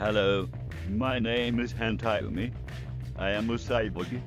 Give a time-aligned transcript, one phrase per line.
[0.00, 0.48] Hello,
[0.88, 2.50] my name is Hantayumi.
[3.18, 4.22] I am Usaibugi.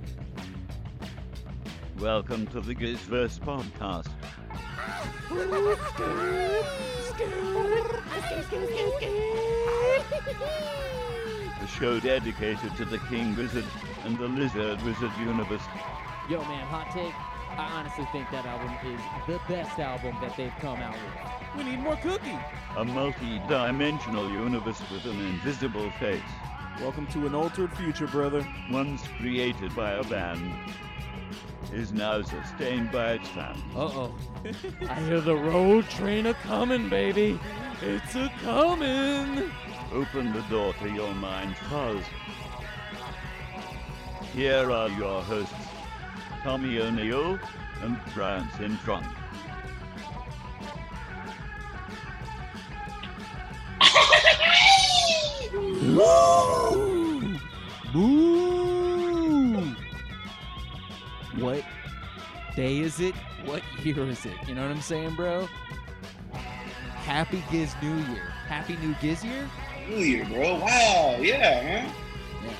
[1.99, 4.11] Welcome to the Gizverse podcast.
[11.59, 13.65] The show dedicated to the King Gizzard
[14.05, 15.63] and the Lizard Wizard universe.
[16.29, 17.32] Yo, man, hot take.
[17.57, 21.55] I honestly think that album is the best album that they've come out with.
[21.57, 22.37] We need more cookie.
[22.77, 26.21] A multi-dimensional universe with an invisible face.
[26.81, 28.43] Welcome to an altered future, brother.
[28.71, 30.51] Once created by a band,
[31.71, 33.59] is now sustained by its fans.
[33.75, 34.15] Uh oh.
[34.89, 37.39] I hear the road train a coming, baby.
[37.81, 39.51] It's a coming.
[39.91, 42.03] Open the door to your mind, fuzz.
[44.33, 45.53] Here are your hosts,
[46.43, 47.39] Tommy O'Neill
[47.81, 49.05] and Brian Trunk.
[57.93, 59.61] Boo!
[61.37, 61.63] What
[62.55, 63.15] day is it?
[63.45, 64.33] What year is it?
[64.45, 65.47] You know what I'm saying, bro?
[66.33, 68.29] Happy Giz New Year.
[68.47, 69.49] Happy New Giz Year?
[69.87, 70.59] New Year, bro.
[70.59, 71.93] Wow, yeah, man.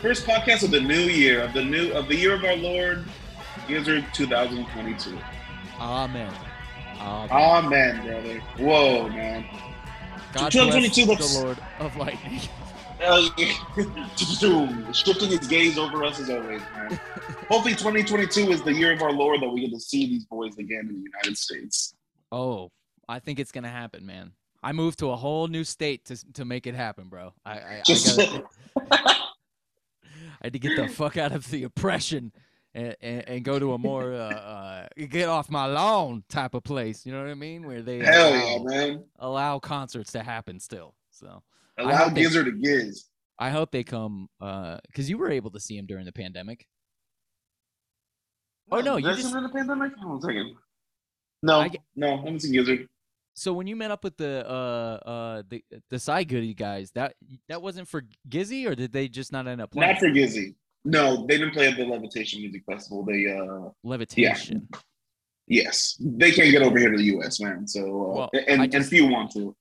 [0.01, 3.05] First podcast of the new year, of the new of the year of our Lord,
[3.67, 5.17] Gizzard 2022.
[5.79, 6.33] Amen.
[6.99, 7.31] Amen.
[7.31, 8.39] Amen, brother.
[8.57, 9.45] Whoa, man.
[10.33, 12.41] God 2022 bless looks- the Lord of Lightning.
[14.93, 16.91] Shifting his gaze over us as always, man.
[17.49, 20.57] Hopefully, 2022 is the year of our Lord that we get to see these boys
[20.57, 21.93] again in the United States.
[22.31, 22.71] Oh,
[23.09, 24.31] I think it's gonna happen, man.
[24.63, 27.33] I moved to a whole new state to to make it happen, bro.
[27.45, 28.43] I I, I, Just gotta,
[28.91, 29.15] I
[30.45, 32.31] had to get the fuck out of the oppression
[32.75, 36.63] and, and, and go to a more uh, uh, get off my lawn type of
[36.63, 37.05] place.
[37.05, 37.65] You know what I mean?
[37.67, 39.03] Where they hell allow, yeah, man.
[39.19, 40.95] allow concerts to happen still.
[41.11, 41.43] So
[41.77, 43.05] I Allow hope they- Gizzard to giz.
[43.39, 46.67] I hope they come because you were able to see him during the pandemic.
[48.71, 49.91] Oh, no, you just- in the pandemic?
[49.99, 50.55] Hold on a second.
[51.41, 52.87] No, get- no, I haven't seen Gizzard.
[53.35, 57.15] So when you met up with the uh uh the the side goody guys, that
[57.49, 59.91] that wasn't for Gizzy, or did they just not end up playing?
[59.91, 60.53] Not for Gizzy.
[60.85, 63.03] No, they didn't play at the Levitation Music Festival.
[63.05, 64.67] They, uh, levitation.
[65.47, 67.67] yes, they can't get over here to the U.S., man.
[67.67, 69.55] So, uh, Well, and, I and just- few want to.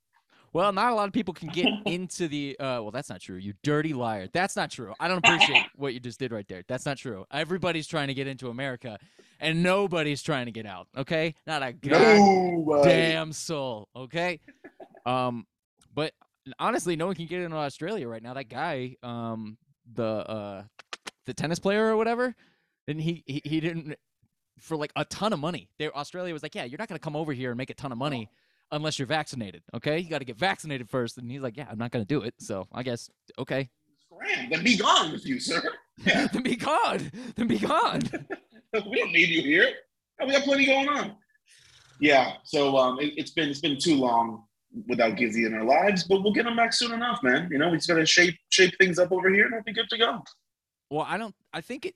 [0.55, 2.57] Well, not a lot of people can get into the.
[2.61, 3.39] Uh, well, that's not true.
[3.39, 4.29] You dirty liar.
[4.35, 4.93] That's not true.
[5.01, 6.63] I don't appreciate what you just did right there.
[6.69, 7.25] That's not true.
[7.33, 8.99] Everybody's trying to get into America,
[9.41, 10.89] and nobody's trying to get out.
[10.95, 13.89] Okay, not a No, goddamn soul.
[13.97, 14.41] Okay,
[15.07, 15.47] um,
[15.95, 16.13] but
[16.59, 18.35] honestly, no one can get into Australia right now.
[18.35, 19.57] That guy, um,
[19.95, 20.63] the uh,
[21.27, 22.35] the tennis player or whatever,
[22.89, 23.97] and he he, he didn't
[24.59, 25.69] for like a ton of money.
[25.79, 27.93] There, Australia was like, yeah, you're not gonna come over here and make a ton
[27.93, 28.31] of money
[28.71, 29.63] unless you're vaccinated.
[29.75, 31.19] Okay, you got to get vaccinated first.
[31.19, 32.35] And he's like, yeah, I'm not gonna do it.
[32.39, 33.69] So I guess okay,
[34.05, 35.63] Scram, then be gone with you, sir.
[36.05, 37.11] Yeah, then be gone.
[37.37, 38.03] Then be gone.
[38.73, 39.73] we don't need you here.
[40.25, 41.17] We got plenty going on.
[42.01, 44.45] Yeah, so um, it, it's been it's been too long
[44.89, 47.49] without Gizzy in our lives, but we'll get him back soon enough, man.
[47.51, 49.89] You know, we just gotta shape shape things up over here, and we'll be good
[49.91, 50.23] to go.
[50.93, 51.35] Well, I don't.
[51.55, 51.95] I think it.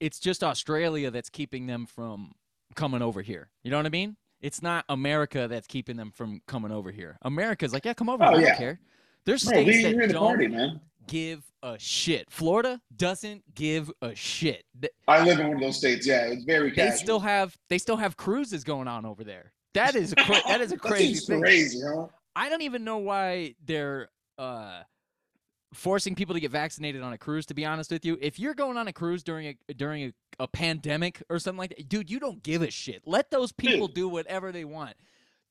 [0.00, 2.32] It's just Australia that's keeping them from
[2.74, 3.48] coming over here.
[3.62, 4.16] You know what I mean?
[4.40, 7.16] It's not America that's keeping them from coming over here.
[7.22, 8.24] America's like, yeah, come over.
[8.24, 8.56] Oh, I don't yeah.
[8.56, 8.80] care.
[9.24, 12.28] There's Bro, states that don't party, give a shit.
[12.28, 14.64] Florida doesn't give a shit.
[15.06, 16.04] I live in one of those states.
[16.04, 16.98] Yeah, it's very They casual.
[16.98, 19.52] still have they still have cruises going on over there.
[19.74, 21.40] That is a cra- that is a crazy thing.
[21.40, 22.06] crazy, huh?
[22.34, 24.08] I don't even know why they're
[24.38, 24.82] uh
[25.74, 28.16] forcing people to get vaccinated on a cruise to be honest with you.
[28.20, 30.04] If you're going on a cruise during a during
[30.38, 33.02] a, a pandemic or something like that, dude, you don't give a shit.
[33.06, 34.94] Let those people do whatever they want.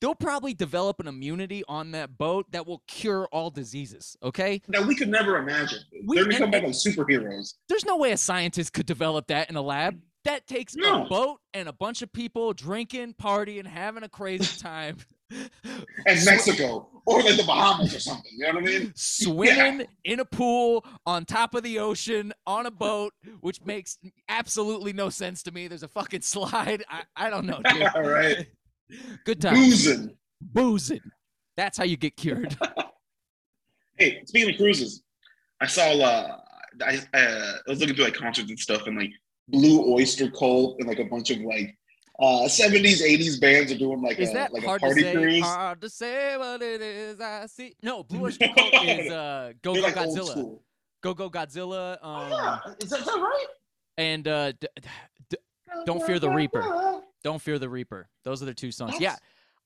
[0.01, 4.61] They'll probably develop an immunity on that boat that will cure all diseases, okay?
[4.67, 5.79] That we could never imagine.
[6.05, 7.53] We- They're gonna come and- back like superheroes.
[7.69, 10.01] There's no way a scientist could develop that in a lab.
[10.25, 11.05] That takes No.
[11.05, 14.97] a boat and a bunch of people drinking, partying, having a crazy time.
[16.05, 18.31] And Mexico, or like the Bahamas or something.
[18.33, 18.93] You know what I mean?
[18.95, 23.97] swimming in a pool on top of the ocean on a boat, which makes
[24.29, 25.67] absolutely no sense to me.
[25.67, 26.83] There's a fucking slide.
[26.89, 27.83] I, I don't know, dude.
[27.95, 28.47] All right.
[29.25, 29.55] Good time.
[29.55, 30.15] Boozing.
[30.41, 31.01] Boozing.
[31.55, 32.57] That's how you get cured.
[33.97, 35.03] Hey, speaking of cruises,
[35.61, 36.37] I saw uh
[36.83, 39.11] I uh, I was looking through like concerts and stuff and like
[39.49, 41.77] Blue Oyster Cult and like a bunch of like
[42.19, 45.01] uh 70s, 80s bands are doing like Is a that like a hard to party
[45.01, 45.13] say?
[45.13, 45.41] cruise.
[45.43, 47.19] Hard to say what it is.
[47.19, 47.73] I see.
[47.81, 50.59] No, Blue Oyster Cult is uh, Go Go like Godzilla.
[51.01, 51.97] Go Go Godzilla.
[52.03, 52.59] Oh, Um, yeah.
[52.81, 53.45] Is that, is that right?
[53.97, 54.67] and uh, d-
[55.29, 55.37] d-
[55.85, 57.01] Don't Fear the Reaper.
[57.23, 58.07] Don't Fear the Reaper.
[58.23, 58.95] Those are the two songs.
[58.99, 59.15] Yeah,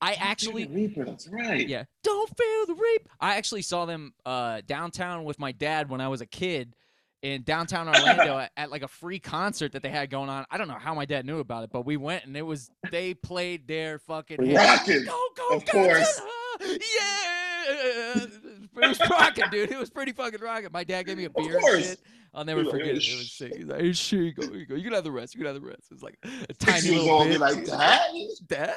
[0.01, 1.05] I Jack actually the Reaper.
[1.05, 1.67] That's right.
[1.67, 3.09] yeah, don't feel the reap.
[3.19, 6.75] I actually saw them uh, downtown with my dad when I was a kid
[7.21, 10.45] in downtown Orlando at, at like a free concert that they had going on.
[10.51, 12.69] I don't know how my dad knew about it, but we went and it was
[12.91, 14.53] they played their fucking.
[14.53, 15.05] Rocking.
[15.05, 16.21] Go go Of course.
[16.21, 16.79] Godzilla!
[16.99, 19.71] Yeah, it was rocking, dude.
[19.71, 20.69] It was pretty fucking rocking.
[20.71, 21.89] My dad gave me a beer and course.
[21.89, 21.99] shit.
[22.33, 23.03] I'll never He's forget "Hey, it.
[23.07, 23.55] It was sick.
[23.55, 24.75] He's like, hey, shit, you go, you go.
[24.75, 25.33] You can have the rest.
[25.33, 25.85] You can have the rest.
[25.89, 26.17] It was like
[26.49, 27.39] a tiny little bit.
[27.39, 28.01] like that.
[28.47, 28.75] Dad,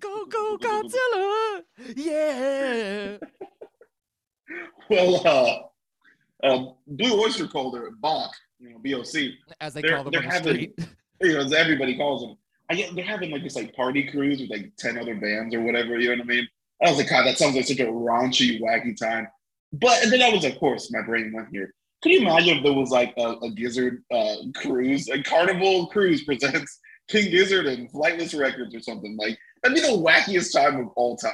[0.00, 1.62] go go Godzilla!
[1.96, 3.16] Yeah.
[4.90, 5.58] Well, uh,
[6.42, 9.32] um, Blue Oyster Cult or Bach, you know, BOC.
[9.60, 10.78] As they They're- call them they're on the having- street.
[11.20, 12.36] You know, as everybody calls them.
[12.68, 15.60] I get they're having like this like party cruise with like ten other bands or
[15.62, 15.98] whatever.
[15.98, 16.48] You know what I mean?
[16.84, 19.28] I was like, God, that sounds like such a raunchy, wacky time.
[19.72, 21.72] But and then I was, of course, my brain went here.
[22.02, 26.24] Could you imagine if there was like a, a Gizzard uh, cruise, a Carnival cruise
[26.24, 30.88] presents King Gizzard and Flightless Records or something like that'd be the wackiest time of
[30.96, 31.32] all time.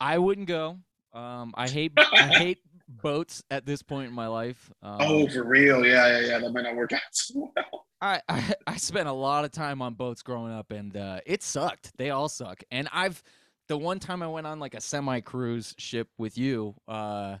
[0.00, 0.78] I wouldn't go.
[1.14, 2.58] Um, I hate I hate
[3.00, 4.70] boats at this point in my life.
[4.82, 5.84] Um, oh, for real?
[5.84, 6.38] Yeah, yeah, yeah.
[6.38, 7.86] That might not work out so well.
[8.00, 11.42] I, I I spent a lot of time on boats growing up, and uh, it
[11.42, 11.96] sucked.
[11.96, 12.62] They all suck.
[12.70, 13.22] And I've
[13.68, 16.74] the one time I went on like a semi cruise ship with you.
[16.88, 17.36] Uh,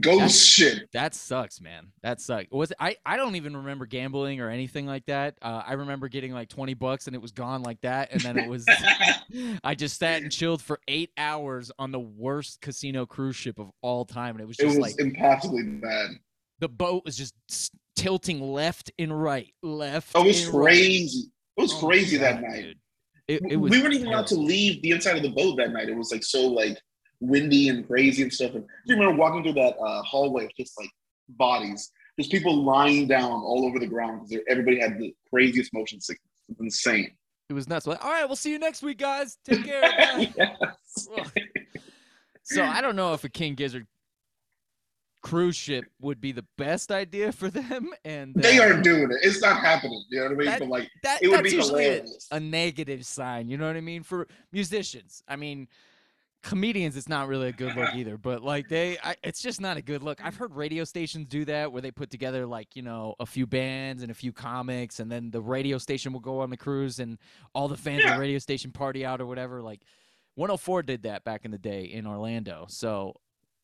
[0.00, 0.88] Ghost That's- shit.
[0.94, 1.92] that sucks, man.
[2.02, 2.50] That sucked.
[2.50, 2.96] Was I?
[3.06, 5.36] I don't even remember gambling or anything like that.
[5.40, 8.36] Uh, I remember getting like twenty bucks and it was gone like that, and then
[8.36, 8.66] it was.
[9.64, 13.70] I just sat and chilled for eight hours on the worst casino cruise ship of
[13.80, 16.10] all time, and it was it just was like impossibly bad.
[16.58, 17.34] the boat was just
[17.94, 20.16] tilting left and right, left.
[20.16, 20.64] It was and right.
[20.72, 21.30] crazy.
[21.56, 22.74] It was Oh crazy that night.
[23.28, 25.72] It, it was we weren't even allowed to leave the inside of the boat that
[25.72, 25.88] night.
[25.88, 26.76] It was like so like
[27.20, 28.54] windy and crazy and stuff.
[28.54, 30.90] And you remember walking through that uh, hallway of just like
[31.30, 36.00] bodies, just people lying down all over the ground because everybody had the craziest motion
[36.00, 36.22] sickness.
[36.48, 37.10] It's insane.
[37.48, 37.86] It was nuts.
[37.86, 39.38] Like, all right, we'll see you next week, guys.
[39.44, 39.82] Take care.
[40.18, 41.08] Yes.
[42.48, 43.88] So I don't know if a King Gizzard
[45.20, 49.16] cruise ship would be the best idea for them, and They uh, aren't doing it.
[49.22, 50.00] It's not happening.
[50.10, 50.46] You know what I mean?
[50.46, 53.48] That- but like, that, it would that's be usually a, a negative sign.
[53.48, 54.04] You know what I mean?
[54.04, 55.66] For musicians, I mean,
[56.46, 58.16] comedians, it's not really a good look either.
[58.16, 60.24] But like they, I, it's just not a good look.
[60.24, 63.46] I've heard radio stations do that where they put together like you know a few
[63.46, 67.00] bands and a few comics, and then the radio station will go on the cruise,
[67.00, 67.18] and
[67.52, 69.60] all the fans of the radio station party out or whatever.
[69.60, 69.82] Like
[70.36, 72.66] 104 did that back in the day in Orlando.
[72.68, 73.14] So,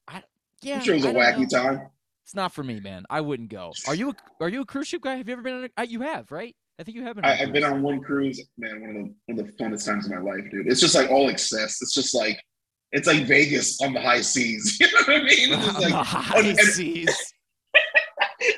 [0.08, 0.22] I
[0.60, 1.62] yeah, I'm sure it was a I don't wacky know.
[1.62, 1.90] time.
[2.24, 3.04] It's not for me, man.
[3.10, 3.72] I wouldn't go.
[3.88, 5.16] Are you a, are you a cruise ship guy?
[5.16, 5.86] Have you ever been on a?
[5.86, 6.54] You have, right?
[6.78, 7.24] I think you have been.
[7.24, 8.80] a I, I've been on one cruise, man.
[8.80, 10.66] One of the one of the funnest times of my life, dude.
[10.66, 11.80] It's just like all excess.
[11.82, 12.42] It's just like
[12.92, 14.78] it's like Vegas on the high seas.
[14.80, 15.52] You know what I mean?
[15.52, 17.32] It's just On the like high and- and- seas.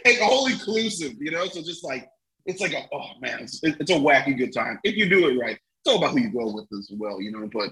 [0.04, 1.46] like all inclusive, you know.
[1.46, 2.08] So just like
[2.46, 5.38] it's like a oh man, it's, it's a wacky good time if you do it
[5.38, 5.56] right.
[5.56, 7.48] It's all about who you go with as well, you know.
[7.52, 7.70] But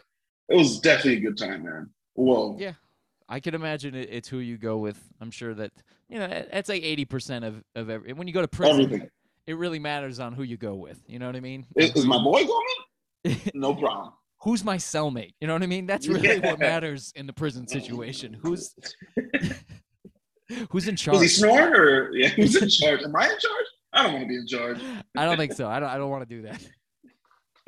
[0.49, 1.91] it was definitely a good time, man.
[2.15, 2.73] Whoa, Yeah.
[3.29, 4.99] I can imagine it, it's who you go with.
[5.21, 5.73] I'm sure that
[6.11, 8.13] you know it's like 80 percent of of every.
[8.13, 9.09] When you go to prison, everything.
[9.47, 11.01] it really matters on who you go with.
[11.07, 11.65] You know what I mean?
[11.77, 13.41] Is, is my boy going?
[13.55, 14.13] No problem.
[14.43, 15.35] Who's my cellmate?
[15.41, 15.87] You know what I mean?
[15.87, 18.37] That's really what matters in the prison situation.
[18.43, 18.75] Who's
[20.71, 21.31] who's in Was he charge?
[21.31, 22.29] snoring or yeah?
[22.29, 23.03] Who's in charge?
[23.03, 23.67] Am I in charge?
[23.93, 24.81] I don't want to be in charge.
[25.17, 25.69] I don't think so.
[25.69, 25.89] I don't.
[25.89, 26.67] I don't want to do that.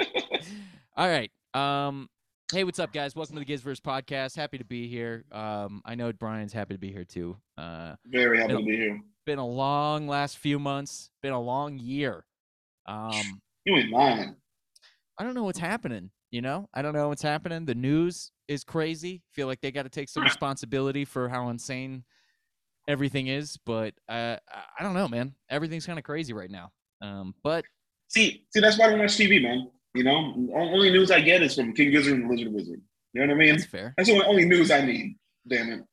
[0.97, 1.31] All right.
[1.55, 2.09] Um.
[2.53, 3.15] Hey, what's up, guys?
[3.15, 4.37] Welcome to the Gizverse podcast.
[4.37, 5.25] Happy to be here.
[5.31, 5.81] Um.
[5.85, 7.37] I know Brian's happy to be here too.
[7.56, 7.94] Uh.
[8.06, 9.01] Very happy to be here.
[9.27, 11.10] Been a long last few months.
[11.22, 12.25] Been a long year.
[12.87, 13.41] Um.
[13.65, 14.34] You ain't lying.
[15.17, 16.10] I don't know what's happening.
[16.34, 17.64] You know, I don't know what's happening.
[17.64, 19.22] The news is crazy.
[19.31, 22.03] Feel like they got to take some responsibility for how insane
[22.88, 23.56] everything is.
[23.64, 24.38] But uh,
[24.76, 25.36] I- don't know, man.
[25.48, 26.72] Everything's kind of crazy right now.
[27.00, 27.64] Um, but
[28.08, 29.70] See, see, that's why I don't watch TV, man.
[29.94, 32.82] You know, only news I get is from King Gizzard and Lizard Wizard.
[33.12, 33.55] You know what I mean?
[33.55, 33.94] that's fair.
[33.96, 35.17] That's the only, only news I need.
[35.46, 35.84] Damn it.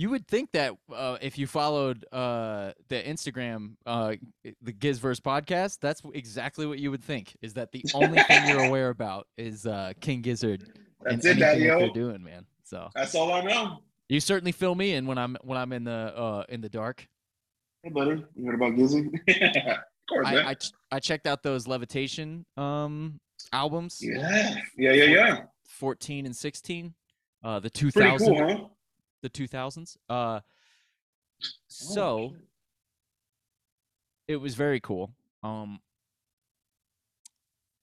[0.00, 4.14] You would think that uh, if you followed uh, the Instagram, uh,
[4.62, 7.36] the Gizverse podcast, that's exactly what you would think.
[7.42, 10.72] Is that the only thing you're aware about is uh, King Gizzard
[11.04, 12.46] and it, anything that they're doing, man.
[12.64, 13.82] So That's all I know.
[14.08, 17.06] you certainly fill me in when I'm when I'm in the uh, in the dark.
[17.82, 18.24] Hey, buddy.
[18.34, 19.04] You heard about Gizzy?
[19.68, 19.76] of
[20.08, 20.26] course.
[20.26, 23.20] I, I ch- I checked out those levitation um
[23.52, 24.56] albums, yeah.
[24.78, 25.40] Yeah, yeah, yeah.
[25.68, 26.94] 14 and 16,
[27.44, 28.64] uh, the 2000 cool, huh?
[29.22, 29.96] The 2000s.
[30.08, 30.40] Uh,
[31.42, 32.42] Oh, so shit.
[34.28, 35.12] it was very cool.
[35.42, 35.80] Um,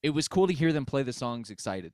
[0.02, 1.92] it was cool to hear them play the songs excited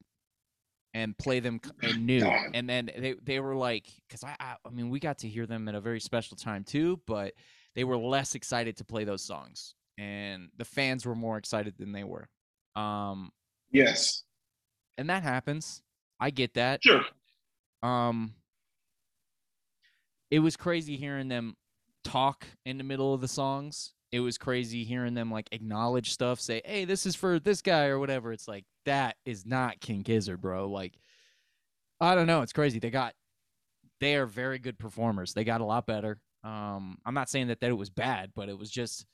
[0.92, 1.60] and play them
[1.94, 2.20] new.
[2.54, 5.46] And then they, they were like, because I, I I mean we got to hear
[5.46, 7.32] them at a very special time too, but
[7.74, 11.92] they were less excited to play those songs, and the fans were more excited than
[11.92, 12.28] they were.
[12.76, 13.32] Um,
[13.72, 14.22] Yes.
[14.98, 15.82] and that happens.
[16.20, 16.82] I get that.
[16.84, 17.02] Sure.
[17.82, 18.34] Um,
[20.34, 21.54] it was crazy hearing them
[22.02, 23.92] talk in the middle of the songs.
[24.10, 27.86] It was crazy hearing them like acknowledge stuff, say, "Hey, this is for this guy"
[27.86, 28.32] or whatever.
[28.32, 30.68] It's like that is not King Gizzard, bro.
[30.68, 30.98] Like,
[32.00, 32.42] I don't know.
[32.42, 32.80] It's crazy.
[32.80, 33.14] They got,
[34.00, 35.34] they are very good performers.
[35.34, 36.18] They got a lot better.
[36.42, 39.06] Um, I'm not saying that that it was bad, but it was just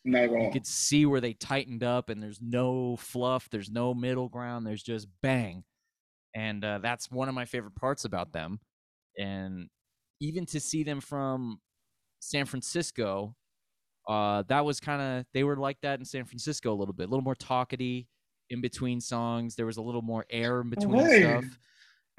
[0.45, 4.67] you could see where they tightened up and there's no fluff there's no middle ground
[4.67, 5.65] there's just bang
[6.35, 8.59] and uh, that's one of my favorite parts about them
[9.19, 9.69] and
[10.21, 11.61] even to see them from
[12.21, 13.35] san francisco
[14.09, 17.05] uh, that was kind of they were like that in san francisco a little bit
[17.05, 18.07] a little more talkity
[18.51, 21.23] in between songs there was a little more air in between hey.
[21.23, 21.45] stuff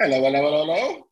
[0.01, 1.07] Hello, hello, hello, hello.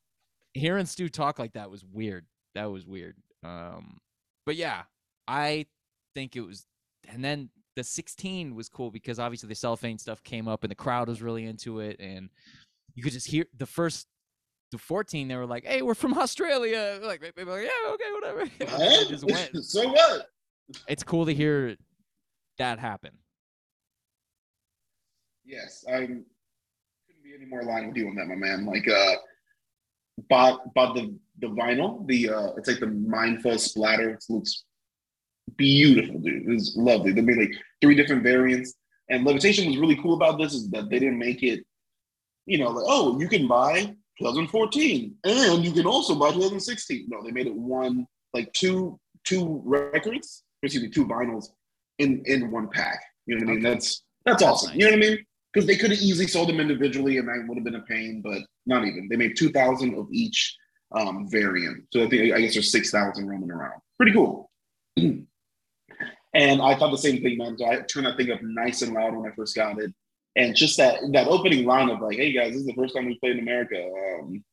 [0.55, 2.25] hearing Stu talk like that was weird.
[2.55, 3.15] That was weird.
[3.43, 3.99] Um,
[4.47, 4.81] but yeah,
[5.27, 5.67] I
[6.15, 6.65] think it was.
[7.07, 10.75] And then the 16 was cool because obviously the cellophane stuff came up and the
[10.75, 12.29] crowd was really into it, and
[12.95, 14.07] you could just hear the first.
[14.71, 17.91] The 14, they were like, "Hey, we're from Australia." Like, they- they were like yeah,
[17.93, 18.45] okay, whatever.
[18.77, 19.55] They just went.
[19.65, 20.27] so what?
[20.87, 21.75] It's cool to hear
[22.59, 23.11] that happen.
[25.45, 26.25] Yes, I couldn't
[27.23, 28.65] be any more aligned with you on that, my man.
[28.65, 29.15] Like, uh,
[30.29, 32.05] bought bought the the vinyl.
[32.07, 34.11] The uh, it's like the Mindful splatter.
[34.11, 34.65] It looks
[35.57, 36.43] beautiful, dude.
[36.49, 37.11] It's lovely.
[37.11, 38.75] They made like three different variants,
[39.09, 41.65] and Levitation was really cool about this is that they didn't make it,
[42.45, 47.07] you know, like oh, you can buy 2014 and you can also buy 2016.
[47.09, 51.47] No, they made it one like two two records, excuse me, two vinyls
[51.97, 53.01] in in one pack.
[53.25, 53.63] You know what I mean?
[53.63, 54.73] That's that's That's awesome.
[54.73, 55.25] You know what I mean?
[55.53, 58.21] Because they could have easily sold them individually, and that would have been a pain,
[58.21, 59.07] but not even.
[59.09, 60.55] They made two thousand of each
[60.91, 63.81] um, variant, so I think I guess there's six thousand roaming around.
[63.97, 64.49] Pretty cool.
[64.97, 65.27] and
[66.61, 67.57] I thought the same thing, man.
[67.57, 69.93] So I turned that thing up nice and loud when I first got it,
[70.35, 73.05] and just that that opening line of like, "Hey guys, this is the first time
[73.05, 74.43] we played in America." Um,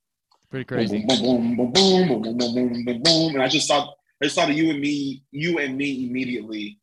[0.50, 1.04] Pretty crazy.
[1.06, 3.34] Boom, boom, boom, boom, boom, boom, boom, boom, boom.
[3.34, 6.78] and I just thought, I just thought of you and me, you and me immediately,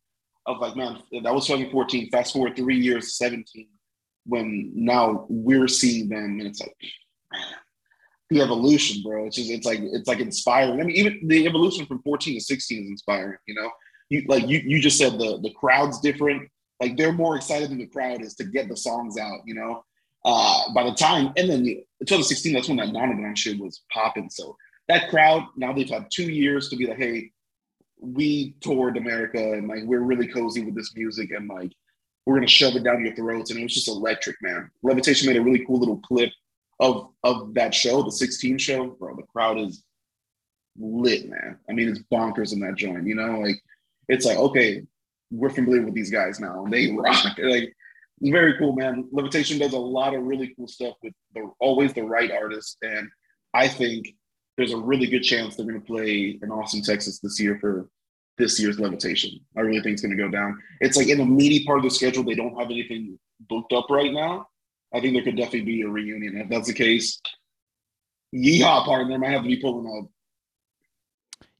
[0.46, 2.10] of like, man, that was 2014.
[2.10, 3.66] Fast forward three years, 17,
[4.26, 6.76] when now we're seeing them, and it's like,
[7.32, 7.42] man,
[8.28, 9.26] the evolution, bro.
[9.26, 10.80] It's just, it's like, it's like inspiring.
[10.80, 13.38] I mean, even the evolution from 14 to 16 is inspiring.
[13.46, 13.70] You know,
[14.10, 16.50] you like you you just said the the crowd's different
[16.80, 19.40] like they're more excited than the crowd is to get the songs out.
[19.44, 19.84] You know,
[20.24, 24.30] uh, by the time, and then the, 2016, that's when that Nonagon shit was popping.
[24.30, 24.56] So
[24.88, 27.30] that crowd, now they've had two years to be like, hey,
[28.00, 31.72] we toured America and like we're really cozy with this music and like
[32.26, 33.50] we're gonna shove it down your throats.
[33.50, 34.70] And it was just electric, man.
[34.82, 36.30] Levitation made a really cool little clip
[36.80, 38.86] of of that show, the 16 show.
[38.86, 39.84] Bro, the crowd is
[40.78, 41.58] lit, man.
[41.68, 43.56] I mean, it's bonkers in that joint, you know, like
[44.08, 44.82] it's like, okay,
[45.30, 47.24] we're familiar with these guys now and they rock.
[47.38, 47.72] Like
[48.22, 49.08] very cool, man.
[49.12, 53.08] Levitation does a lot of really cool stuff with the always the right artist, and
[53.52, 54.14] I think
[54.56, 57.88] there's a really good chance they're going to play in Austin, Texas this year for
[58.38, 59.40] this year's Levitation.
[59.56, 60.60] I really think it's going to go down.
[60.80, 63.90] It's like in the meaty part of the schedule, they don't have anything booked up
[63.90, 64.46] right now.
[64.92, 66.36] I think there could definitely be a reunion.
[66.36, 67.20] If that's the case,
[68.34, 70.08] yeehaw, partner, might have to be pulling.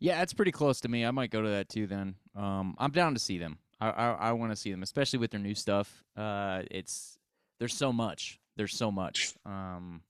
[0.04, 1.06] Yeah, it's pretty close to me.
[1.06, 1.86] I might go to that too.
[1.86, 3.56] Then um, I'm down to see them.
[3.80, 6.04] I I, I want to see them, especially with their new stuff.
[6.14, 7.16] Uh, it's
[7.58, 8.38] there's so much.
[8.56, 9.32] There's so much.
[9.46, 10.02] Um,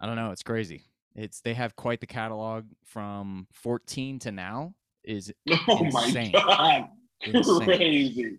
[0.00, 0.30] I don't know.
[0.30, 0.82] It's crazy.
[1.14, 4.72] It's they have quite the catalog from 14 to now.
[5.04, 5.30] Is
[5.68, 6.30] Oh Insane.
[6.32, 6.88] my god,
[7.26, 7.60] Insane.
[7.66, 8.38] crazy!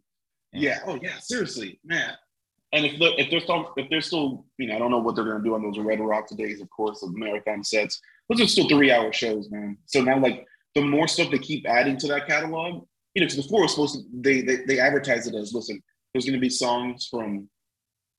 [0.54, 0.60] Yeah.
[0.62, 0.80] Yeah.
[0.88, 1.20] Oh yeah.
[1.20, 2.14] Seriously, man.
[2.74, 5.16] And if they're if they're still if they're still you know I don't know what
[5.16, 8.02] they're gonna do on those Red Rock days, of course, of marathon sets.
[8.30, 9.78] Those are still three hour shows, man.
[9.86, 13.38] So now like the more stuff they keep adding to that catalog, you know, because
[13.38, 15.82] before it was supposed to they they they advertise it as listen,
[16.14, 17.50] there's gonna be songs from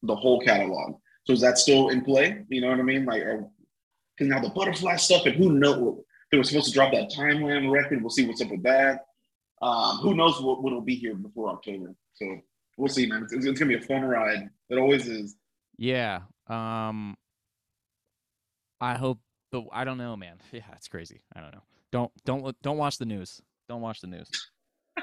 [0.02, 0.94] the whole catalog.
[1.24, 2.44] So is that still in play?
[2.48, 3.04] You know what I mean?
[3.04, 6.00] Like, because now the butterfly stuff and who knows
[6.30, 8.00] they were supposed to drop that timeline record.
[8.00, 9.04] We'll see what's up with that.
[9.60, 11.94] Um, who knows what what will be here before October?
[12.14, 12.40] So
[12.76, 13.24] we'll see, man.
[13.24, 14.48] It's, it's gonna be a fun ride.
[14.70, 15.36] It always is.
[15.76, 16.20] yeah.
[16.48, 17.14] Um,
[18.80, 19.18] I hope
[19.50, 20.36] the I don't know, man.
[20.52, 21.20] Yeah, it's crazy.
[21.34, 21.62] I don't know.
[21.92, 22.56] Don't don't look.
[22.62, 23.40] Don't watch the news.
[23.68, 24.28] Don't watch the news.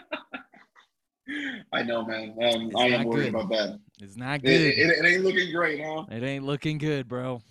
[1.74, 2.36] I know, man.
[2.42, 3.36] Um, I am worried good.
[3.36, 3.80] about that.
[4.00, 4.52] It's not It, good.
[4.62, 6.06] it, it ain't looking great, huh?
[6.12, 7.42] it ain't looking good, bro.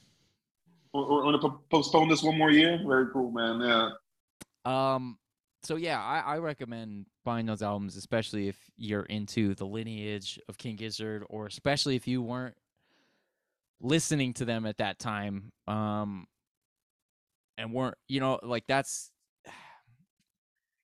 [0.93, 2.79] We're, we're gonna po- postpone this one more year.
[2.87, 3.61] Very cool, man.
[3.61, 3.91] Yeah.
[4.65, 5.19] Um,
[5.63, 10.57] so yeah, I, I recommend buying those albums, especially if you're into the lineage of
[10.57, 12.55] King Gizzard, or especially if you weren't
[13.81, 16.27] listening to them at that time, um,
[17.59, 19.11] and weren't, you know, like that's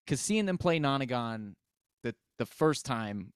[0.05, 1.55] because seeing them play Nonagon
[2.03, 3.33] the the first time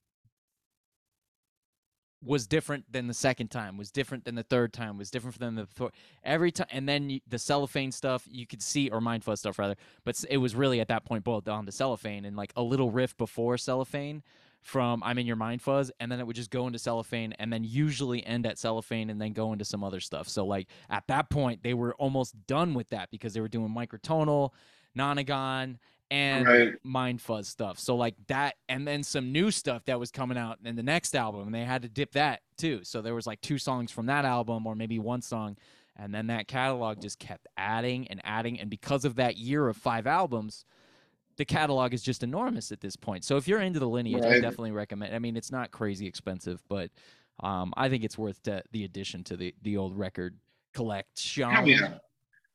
[2.25, 5.55] was different than the second time, was different than the third time, was different than
[5.55, 5.93] the fourth.
[6.23, 9.59] Every time, and then you, the cellophane stuff you could see, or mind fuzz stuff
[9.59, 9.77] rather.
[10.05, 12.91] But it was really at that point boiled down to cellophane and like a little
[12.91, 14.23] riff before cellophane
[14.65, 17.53] from I'm in your mind fuzz, and then it would just go into cellophane, and
[17.53, 20.29] then usually end at cellophane, and then go into some other stuff.
[20.29, 23.69] So like at that point, they were almost done with that because they were doing
[23.69, 24.51] microtonal,
[24.99, 25.77] nonagon,
[26.11, 26.73] and Right.
[26.83, 27.79] mind fuzz stuff.
[27.79, 31.15] So like that, and then some new stuff that was coming out in the next
[31.15, 32.81] album, and they had to dip that too.
[32.85, 35.57] So there was like two songs from that album, or maybe one song,
[35.97, 38.59] and then that catalog just kept adding and adding.
[38.59, 40.65] And because of that year of five albums,
[41.37, 43.25] the catalog is just enormous at this point.
[43.25, 45.15] So if you're into the lineage, I definitely recommend.
[45.15, 46.91] I mean, it's not crazy expensive, but
[47.41, 50.37] um, I think it's worth the, the addition to the the old record
[50.73, 51.51] collection.
[51.51, 51.95] Hell yeah.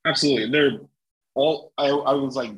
[0.06, 0.50] Absolutely.
[0.50, 0.80] They're
[1.36, 2.52] all I, I was like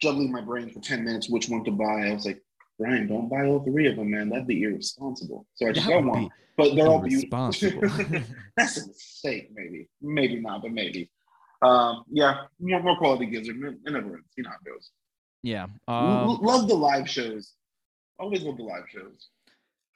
[0.00, 2.08] juggling my brain for 10 minutes which one to buy.
[2.08, 2.42] I was like,
[2.78, 4.28] Brian, don't buy all three of them, man.
[4.28, 5.46] That'd be irresponsible.
[5.54, 6.28] So I just got one.
[6.56, 7.50] But they're all beautiful.
[8.56, 9.88] That's a mistake, maybe.
[10.00, 11.10] Maybe not, but maybe.
[11.62, 13.56] Um, yeah, more, more quality gizzard.
[13.56, 14.26] It never ends.
[14.36, 14.90] You know how it goes.
[15.42, 15.66] Yeah.
[15.88, 17.52] Um, love the live shows.
[18.18, 19.28] Always love the live shows.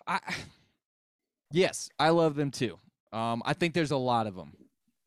[0.06, 0.20] I,
[1.52, 2.78] yes, I love them too.
[3.12, 4.52] Um, I think there's a lot of them.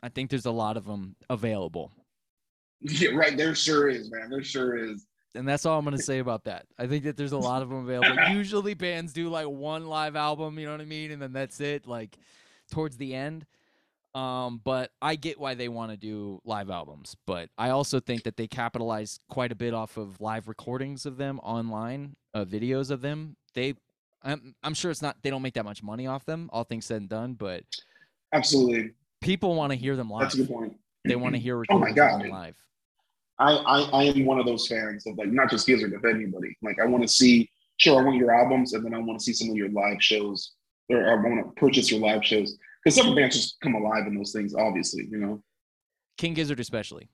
[0.01, 1.91] I think there's a lot of them available,
[2.81, 3.37] Yeah, right.
[3.37, 4.29] There sure is, man.
[4.29, 5.05] There sure is.
[5.35, 6.65] and that's all I'm gonna say about that.
[6.77, 8.17] I think that there's a lot of them available.
[8.33, 11.61] Usually, bands do like one live album, you know what I mean, and then that's
[11.61, 11.87] it.
[11.87, 12.17] Like
[12.71, 13.45] towards the end.
[14.15, 18.23] Um, but I get why they want to do live albums, but I also think
[18.23, 22.91] that they capitalize quite a bit off of live recordings of them online, uh, videos
[22.91, 23.37] of them.
[23.55, 23.73] They,
[24.21, 26.85] I'm, I'm sure it's not they don't make that much money off them, all things
[26.85, 27.63] said and done, but
[28.33, 28.91] Absolutely.
[29.19, 30.21] people want to hear them live.
[30.21, 30.73] That's a good point.
[31.05, 32.55] They want to hear Oh my recordings God, live.
[33.39, 36.55] I, I I am one of those fans of like not just Gizzard, but anybody.
[36.61, 39.25] Like I want to see, sure, I want your albums, and then I want to
[39.25, 40.51] see some of your live shows,
[40.89, 44.15] or I want to purchase your live shows because some bands just come alive in
[44.15, 44.53] those things.
[44.55, 45.41] Obviously, you know.
[46.17, 47.09] King Gizzard especially.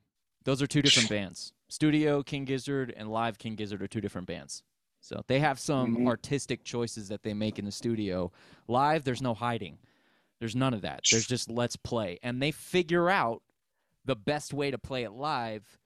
[0.45, 1.53] Those are two different bands.
[1.69, 4.63] Studio King Gizzard and live King Gizzard are two different bands.
[5.01, 6.07] So they have some Mhm.
[6.07, 8.31] artistic choices that they make in the studio.
[8.67, 9.77] Live, there's no hiding.
[10.39, 11.01] There's none of that.
[11.09, 12.19] There's just let's play.
[12.23, 13.41] And they figure out
[14.05, 15.77] the best way to play it live,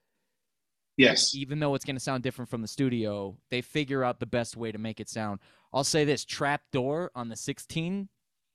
[0.96, 1.34] Yes.
[1.34, 3.36] even though it's going to sound different from the studio.
[3.50, 5.40] They figure out the best way to make it sound.
[5.72, 8.08] I'll say this Trap Door on the 16,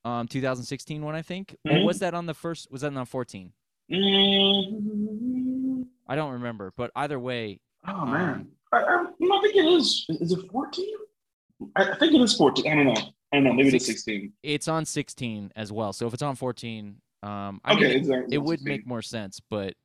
[0.05, 1.55] um, 2016 one, I think.
[1.67, 1.83] Mhm.
[1.85, 2.71] was that on the first?
[2.71, 3.51] Was that on 14?
[3.91, 6.73] Mm, I don't remember.
[6.75, 10.05] But either way, oh man, I, I, I think it is.
[10.09, 10.93] Is it fourteen?
[11.75, 12.71] I, I think it is fourteen.
[12.71, 13.01] I don't know.
[13.31, 13.53] I don't know.
[13.53, 14.33] Maybe it's Six- sixteen.
[14.41, 15.93] it's on 16 as well.
[15.93, 18.87] So if it's on 14, um, I Okay, mean, it, on- it's it would make
[18.87, 19.39] more sense.
[19.49, 19.75] But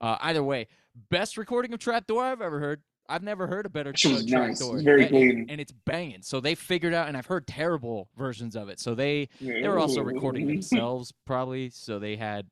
[0.00, 0.68] uh, either way,
[1.10, 2.82] best recording of Trapdoor I've ever heard.
[3.08, 4.58] I've never heard a better That shit was uh, nice.
[4.58, 4.82] Trapdoor.
[4.82, 5.46] Very and, clean.
[5.48, 6.22] and it's banging.
[6.22, 8.78] So they figured out, and I've heard terrible versions of it.
[8.80, 11.70] So they they were also recording themselves probably.
[11.70, 12.46] So they had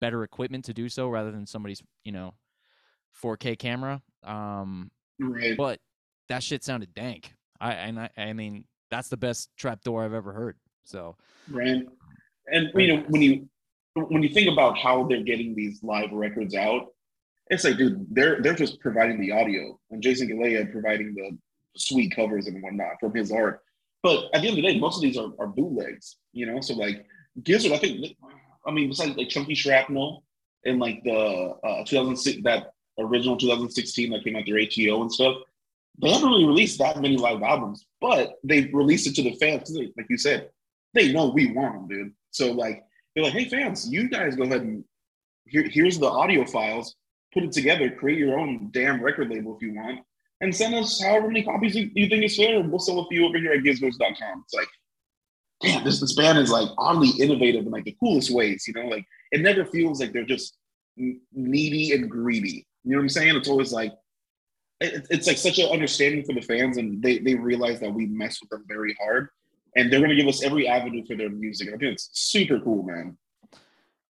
[0.00, 2.34] better equipment to do so rather than somebody's you know
[3.22, 4.02] 4K camera.
[4.24, 5.56] Um, Right.
[5.56, 5.80] but
[6.28, 7.34] that shit sounded dank.
[7.60, 10.56] I and I, I mean that's the best trapdoor I've ever heard.
[10.84, 11.16] So
[11.50, 11.82] right?
[12.52, 13.48] And you know, when you
[13.94, 16.86] when you think about how they're getting these live records out,
[17.50, 21.36] it's like, dude, they're they're just providing the audio, and Jason Galea providing the
[21.76, 23.62] sweet covers and whatnot from his art.
[24.02, 26.60] But at the end of the day, most of these are, are bootlegs, you know.
[26.60, 27.04] So like
[27.42, 28.16] Gizzard, I think,
[28.66, 30.24] I mean, besides like Chunky Shrapnel
[30.64, 35.36] and like the uh, 2006 that original 2016 that came out through ATO and stuff,
[36.00, 39.72] they haven't really released that many live albums, but they've released it to the fans.
[39.96, 40.50] Like you said,
[40.94, 42.12] they know we want them, dude.
[42.30, 42.84] So like
[43.14, 44.84] they're like, hey fans, you guys go ahead and
[45.46, 46.94] here, here's the audio files,
[47.32, 50.00] put it together, create your own damn record label if you want,
[50.40, 53.26] and send us however many copies you, you think is fair, we'll sell a few
[53.26, 54.44] over here at gizmos.com.
[54.44, 54.68] It's like,
[55.62, 58.88] damn, this this band is like oddly innovative in like the coolest ways, you know,
[58.88, 60.56] like it never feels like they're just
[60.96, 62.66] needy and greedy.
[62.84, 63.36] You know what I'm saying?
[63.36, 63.92] It's always like
[64.80, 68.06] it, it's like such an understanding for the fans, and they they realize that we
[68.06, 69.28] mess with them very hard,
[69.76, 71.68] and they're gonna give us every avenue for their music.
[71.68, 73.16] I think it's super cool, man.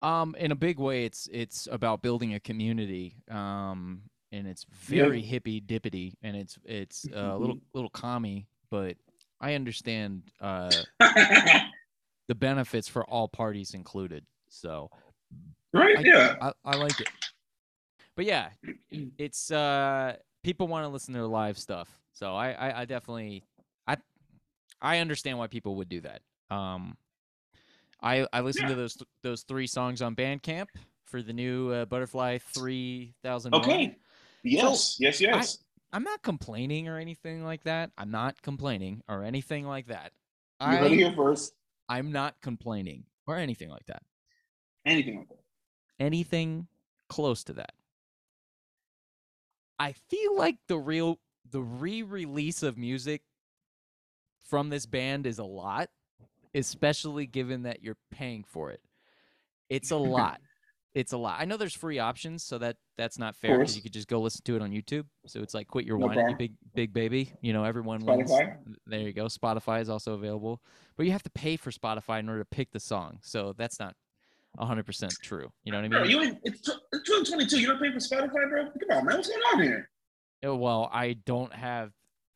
[0.05, 3.17] Um in a big way it's it's about building a community.
[3.31, 8.97] Um and it's very hippy dippity and it's it's uh, a little little commie, but
[9.41, 14.25] I understand uh the benefits for all parties included.
[14.49, 14.91] So
[15.73, 15.99] right?
[15.99, 16.37] I, yeah.
[16.41, 17.09] I, I like it.
[18.17, 18.51] But yeah,
[19.19, 21.89] it's uh people want to listen to their live stuff.
[22.13, 23.45] So I, I I definitely
[23.87, 23.97] I
[24.81, 26.21] I understand why people would do that.
[26.51, 26.97] Um
[28.05, 28.77] I I listened to Yeah.
[28.77, 30.69] those those three songs on Bandcamp
[31.07, 33.97] for the new uh, Butterfly 3000 Okay.
[34.43, 34.97] Yes.
[35.01, 35.21] yes.
[35.21, 35.59] Yes.
[35.93, 37.91] I'm not complaining or anything like that.
[37.97, 40.13] I'm not complaining or anything like that.
[40.61, 41.55] You heard it I here first.
[41.89, 44.03] I'm not complaining or anything like that.
[44.85, 45.39] Anything like that.
[46.01, 46.67] Anything
[47.09, 47.73] close to that.
[49.79, 53.23] I feel like the real the re-release of music
[54.43, 55.91] from this band is a lot,
[56.55, 58.81] especially given that you're paying for it.
[59.69, 60.41] It's a lot.
[60.95, 61.41] It's a lot.
[61.41, 64.21] I know there's free options, so that that's not fair because you could just go
[64.21, 65.07] listen to it on YouTube.
[65.27, 67.33] So it's like quit your No whining, you big big baby.
[67.41, 68.31] You know everyone wins.
[68.87, 69.25] There you go.
[69.27, 70.63] Spotify is also available,
[70.97, 73.19] but you have to pay for Spotify in order to pick the song.
[73.23, 73.97] So that's not
[74.61, 75.51] 100% true.
[75.65, 76.11] You know what I Bro, mean?
[76.13, 77.61] you ain't, it's, tw- 2022.
[77.61, 78.65] You're not paying for Spotify, bro?
[78.67, 79.17] Come on, man.
[79.17, 79.91] What's going on here?
[80.47, 81.91] Uh, Well, I don't have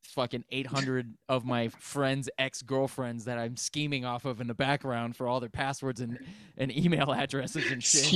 [0.09, 5.17] fucking 800 of my friends' ex girlfriends that I'm scheming off of in the background
[5.17, 6.19] for all their passwords and,
[6.57, 8.13] and email addresses and shit.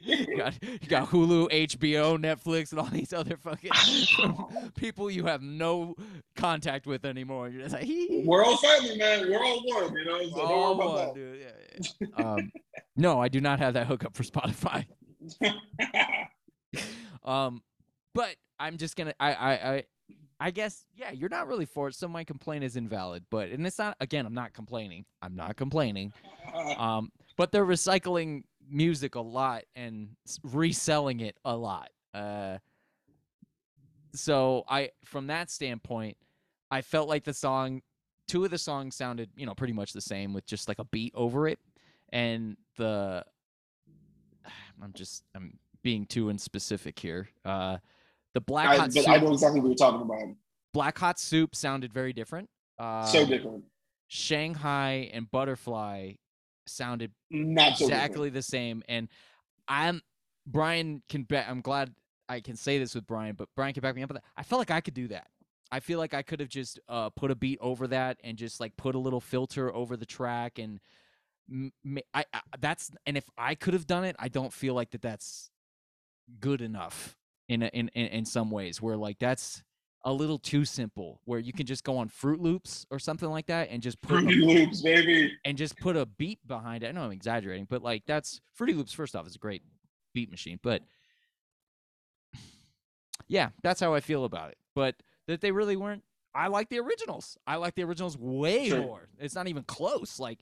[0.00, 3.70] You got, you got Hulu, HBO, Netflix, and all these other fucking
[4.76, 5.94] people you have no
[6.36, 7.48] contact with anymore.
[7.48, 7.88] You're just like,
[8.24, 9.30] We're all family, man.
[9.30, 10.22] We're all one, you know?
[10.28, 11.40] So don't worry about one, dude.
[11.40, 12.32] Yeah, yeah.
[12.32, 12.52] um,
[12.96, 14.86] no, I do not have that hookup for Spotify.
[17.24, 17.62] Um,
[18.14, 19.14] but I'm just gonna.
[19.18, 19.84] I, I, I,
[20.42, 20.84] I guess.
[20.96, 23.24] Yeah, you're not really for it, so my complaint is invalid.
[23.30, 23.96] But and it's not.
[24.00, 25.04] Again, I'm not complaining.
[25.22, 26.12] I'm not complaining.
[26.76, 30.10] Um, but they're recycling music a lot and
[30.42, 31.88] reselling it a lot.
[32.12, 32.58] Uh,
[34.12, 36.18] so I, from that standpoint,
[36.70, 37.80] I felt like the song,
[38.28, 40.84] two of the songs sounded, you know, pretty much the same with just like a
[40.84, 41.58] beat over it,
[42.12, 43.24] and the,
[44.82, 47.28] I'm just, I'm being too in specific here.
[47.46, 47.78] Uh,
[48.34, 50.34] the black I, hot soup, I know exactly what you're talking about.
[50.72, 52.48] black hot soup sounded very different.
[52.78, 53.64] Uh, so different.
[54.08, 56.14] Shanghai and Butterfly
[56.66, 58.82] sounded Not so exactly the same.
[58.88, 59.08] And
[59.68, 60.02] I'm
[60.46, 61.46] Brian can bet.
[61.48, 61.94] I'm glad
[62.28, 64.24] I can say this with Brian, but Brian can back me up on that.
[64.36, 65.28] I felt like I could do that.
[65.70, 68.60] I feel like I could have just uh, put a beat over that and just
[68.60, 70.80] like put a little filter over the track and
[72.14, 75.02] I, I that's and if I could have done it, I don't feel like that
[75.02, 75.50] that's
[76.40, 77.16] good enough
[77.52, 79.62] in in, in in some ways where like that's
[80.04, 83.46] a little too simple where you can just go on Fruit Loops or something like
[83.46, 85.32] that and just put a Fruity Loops, baby.
[85.44, 86.88] and just put a beat behind it.
[86.88, 88.92] I know I'm exaggerating, but like that's Fruity Loops.
[88.92, 89.62] First off, is a great
[90.12, 90.82] beat machine, but
[93.28, 94.58] yeah, that's how I feel about it.
[94.74, 94.96] But
[95.28, 96.02] that they really weren't.
[96.34, 97.36] I like the originals.
[97.46, 98.80] I like the originals way Sure.
[98.80, 99.08] more.
[99.18, 100.18] It's not even close.
[100.18, 100.38] Like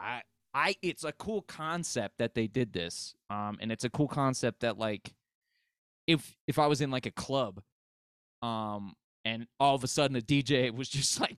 [0.00, 0.22] I,
[0.54, 0.76] I.
[0.82, 3.14] It's a cool concept that they did this.
[3.30, 5.14] Um, and it's a cool concept that like,
[6.06, 7.60] if if I was in like a club,
[8.42, 8.94] um.
[9.24, 11.36] And all of a sudden, a DJ was just like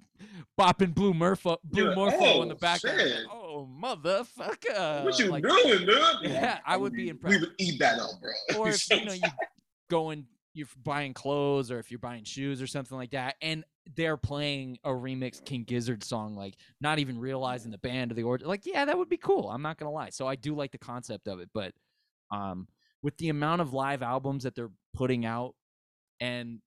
[0.60, 2.98] bopping Blue Murpho, Blue Morpho in "Oh, the background.
[2.98, 5.04] like, oh, motherfucker!
[5.04, 5.98] what you like, doing, dude?
[6.22, 7.40] Yeah, I would be impressed.
[7.40, 8.58] We would eat that up, bro.
[8.58, 9.22] or if you know you
[9.88, 13.64] go and you're buying clothes or if you're buying shoes or something like that and
[13.96, 18.22] they're playing a remix king gizzard song like not even realizing the band or the
[18.22, 20.72] order like yeah that would be cool i'm not gonna lie so i do like
[20.72, 21.72] the concept of it but
[22.30, 22.66] um
[23.02, 25.54] with the amount of live albums that they're putting out
[26.20, 26.58] and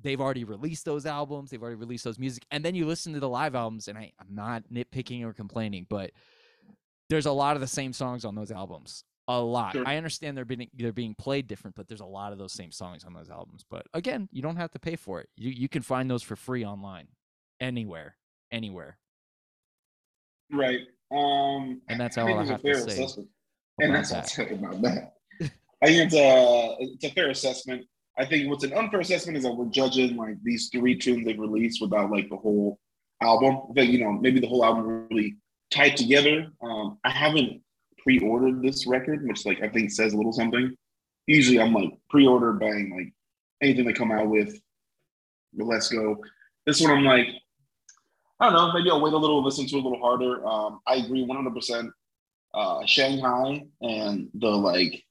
[0.00, 3.20] they've already released those albums they've already released those music and then you listen to
[3.20, 6.12] the live albums and I, i'm not nitpicking or complaining but
[7.10, 9.82] there's a lot of the same songs on those albums a lot Sure.
[9.86, 12.70] i understand they're being they're being played different but there's a lot of those same
[12.70, 15.68] songs on those albums but again you don't have to pay for it you, you
[15.68, 17.08] can find those for free online
[17.60, 18.16] anywhere
[18.52, 18.98] anywhere
[20.52, 20.80] right.
[21.10, 23.28] Um, And that's all I have to say assessment.
[23.80, 24.24] And that's all that.
[24.24, 25.14] I say about that.
[25.82, 27.86] I think it's a it's a fair assessment.
[28.18, 31.38] I think what's an unfair assessment is that we're judging like these three tunes they've
[31.38, 32.78] released without like the whole
[33.22, 33.60] album.
[33.70, 35.36] I think you know maybe the whole album really
[35.70, 36.48] tied together.
[36.60, 37.62] Um, I haven't
[37.98, 40.74] pre-ordered this record, which like I think says a little something.
[41.26, 43.12] Usually I'm like pre-order buying like
[43.62, 44.58] anything they come out with.
[45.56, 46.16] Let's go.
[46.66, 47.28] This one I'm like,
[48.40, 48.72] I don't know.
[48.72, 50.46] Maybe I'll wait a little, listen to it a little harder.
[50.46, 51.54] Um, I agree 100.
[51.54, 51.90] percent
[52.54, 55.04] uh, Shanghai and the like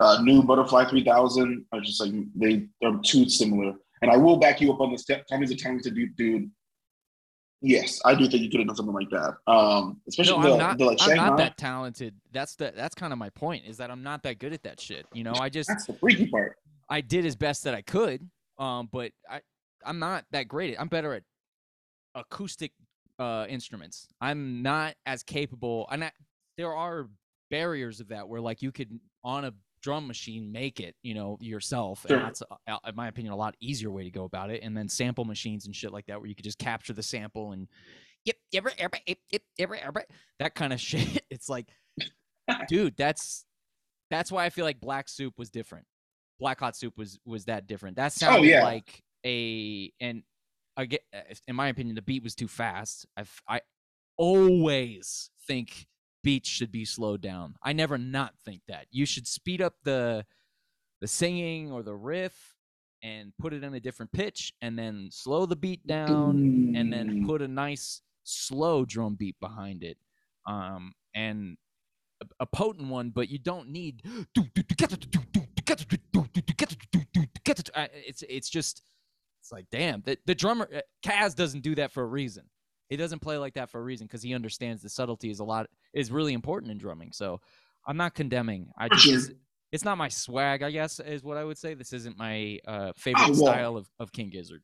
[0.00, 3.74] uh, new Butterfly 3000 are just like they are too similar.
[4.02, 5.26] And I will back you up on the this.
[5.28, 6.16] Tommy's a talented dude.
[6.16, 6.50] dude.
[7.62, 9.34] Yes, I do think you could have done something like that.
[9.46, 10.78] Um, especially no, the, I'm not.
[10.78, 11.22] the like Shanghai.
[11.22, 12.14] I'm not that talented.
[12.32, 12.72] That's the.
[12.74, 13.66] That's kind of my point.
[13.66, 15.04] Is that I'm not that good at that shit.
[15.12, 16.56] You know, I just That's the freaky part.
[16.88, 18.26] I did as best that I could.
[18.58, 19.42] Um, but I
[19.84, 20.74] I'm not that great.
[20.74, 21.22] at I'm better at
[22.14, 22.72] acoustic
[23.18, 24.08] uh instruments.
[24.22, 25.86] I'm not as capable.
[25.90, 26.12] And I,
[26.60, 27.08] there are
[27.50, 31.38] barriers of that where like you could on a drum machine make it you know
[31.40, 32.18] yourself Sure.
[32.18, 34.76] and that's uh, in my opinion a lot easier way to go about it and
[34.76, 37.66] then sample machines and shit like that where you could just capture the sample and
[38.26, 39.18] yep yep yep yep
[39.58, 41.66] yep yep that kind of shit it's like
[42.68, 43.46] dude that's
[44.10, 45.86] that's why i feel like black soup was different
[46.38, 48.62] black hot soup was was that different that sounded yeah.
[48.62, 50.22] like a and
[50.76, 51.02] I get,
[51.46, 53.04] in my opinion, the beat was too fast.
[53.16, 53.60] i i
[54.16, 55.86] always think
[56.22, 57.54] beats should be slowed down.
[57.62, 58.86] I never not think that.
[58.90, 60.24] You should speed up the
[61.00, 62.56] the singing or the riff
[63.02, 67.26] and put it in a different pitch and then slow the beat down and then
[67.26, 69.96] put a nice slow drum beat behind it.
[70.46, 71.56] Um and
[72.22, 74.02] a, a potent one, but you don't need
[77.94, 78.82] it's it's just
[79.40, 82.44] it's like damn the, the drummer uh, Cavs doesn't do that for a reason.
[82.90, 85.44] He doesn't play like that for a reason because he understands the subtlety is a
[85.44, 87.12] lot is really important in drumming.
[87.12, 87.40] So
[87.86, 88.70] I'm not condemning.
[88.76, 89.38] I just it's,
[89.70, 91.74] it's not my swag, I guess, is what I would say.
[91.74, 94.62] This isn't my uh, favorite well, style of, of King Gizzard.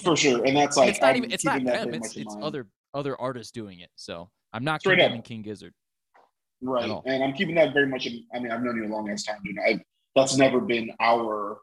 [0.00, 1.92] for sure, and that's like it's not I'm even it's not them.
[1.92, 3.90] It's it's other other artists doing it.
[3.96, 5.24] So I'm not Straight up.
[5.24, 5.74] King Gizzard.
[6.62, 8.06] right, and I'm keeping that very much.
[8.06, 9.56] In, I mean, I've known you a long ass time, dude.
[9.58, 9.80] I
[10.14, 11.58] that's never been our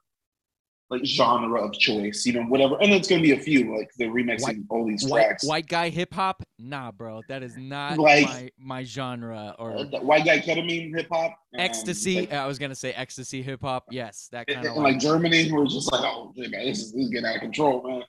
[0.91, 2.75] like genre of choice, you know, whatever.
[2.81, 5.43] And it's gonna be a few like the remixing White- all these White tracks.
[5.45, 6.43] white guy hip hop?
[6.59, 7.21] Nah, bro.
[7.27, 12.21] That is not Like- my my genre or Uh, white guy ketamine hip hop, ecstasy.
[12.21, 13.85] like, I was gonna say ecstasy hip hop.
[13.89, 17.03] Yes, that kind of like Germany, who was just like, oh, man, this is, this
[17.05, 18.03] is getting out of control, man.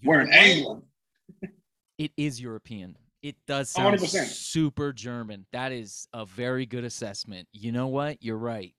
[0.00, 0.36] You We're in what?
[0.36, 0.82] England.
[1.98, 2.96] It is European.
[3.22, 4.26] It does sound 100%.
[4.26, 5.46] super German.
[5.52, 7.46] That is a very good assessment.
[7.52, 8.20] You know what?
[8.22, 8.74] You're right.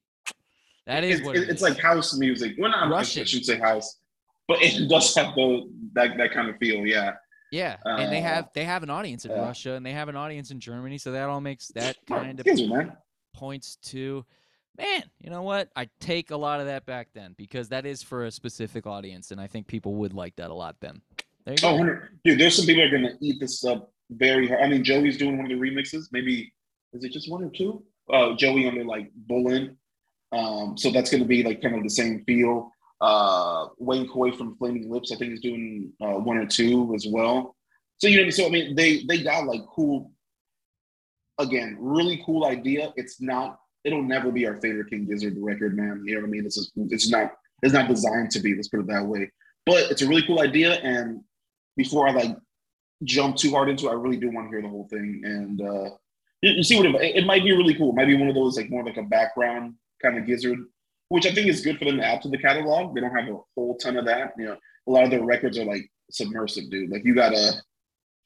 [0.86, 1.70] That is it's, what it- it it's is.
[1.70, 2.56] like house music.
[2.58, 3.26] Well, not I Russian.
[3.26, 4.00] should say house,
[4.48, 6.86] but it does have the that, that kind of feel.
[6.86, 7.14] Yeah,
[7.52, 9.40] yeah, and they uh, have they have an audience in yeah.
[9.42, 12.46] Russia and they have an audience in Germany, so that all makes that kind of
[12.46, 12.86] me,
[13.34, 14.26] points to
[14.76, 18.02] man you know what i take a lot of that back then because that is
[18.02, 21.00] for a specific audience and i think people would like that a lot then
[21.46, 24.48] there you Oh, go dude, there's some people that are gonna eat this up very
[24.48, 24.62] hard.
[24.62, 26.06] I mean, Joey's doing one of the remixes.
[26.12, 26.52] Maybe
[26.94, 27.84] is it just one or two?
[28.12, 29.78] Uh, Joey under like Bullen.
[30.34, 32.72] Um, so that's gonna be like kind of the same feel.
[33.00, 37.06] Uh, Wayne Coyne from Flaming Lips, I think, is doing uh, one or two as
[37.08, 37.56] well.
[37.98, 40.12] So you know, so I mean, they they got like cool.
[41.40, 42.94] Again, really cool idea.
[42.96, 43.60] It's not.
[43.84, 46.04] It'll never be our favorite King Gizzard record, man.
[46.06, 46.44] You know what I mean?
[46.44, 46.72] This is.
[46.76, 47.34] It's not.
[47.62, 48.56] It's not designed to be.
[48.56, 49.32] Let's put it that way.
[49.66, 51.22] But it's a really cool idea, and
[51.78, 52.38] before I like
[53.04, 55.62] jump too hard into it, I really do want to hear the whole thing and
[55.62, 55.90] uh,
[56.42, 57.90] you, you see what it, it might be really cool.
[57.90, 60.60] It might be one of those like more like a background kind of gizzard,
[61.10, 62.94] which I think is good for them to add to the catalog.
[62.94, 64.34] They don't have a whole ton of that.
[64.38, 66.92] You know, a lot of their records are like submersive, dude.
[66.92, 67.62] Like you gotta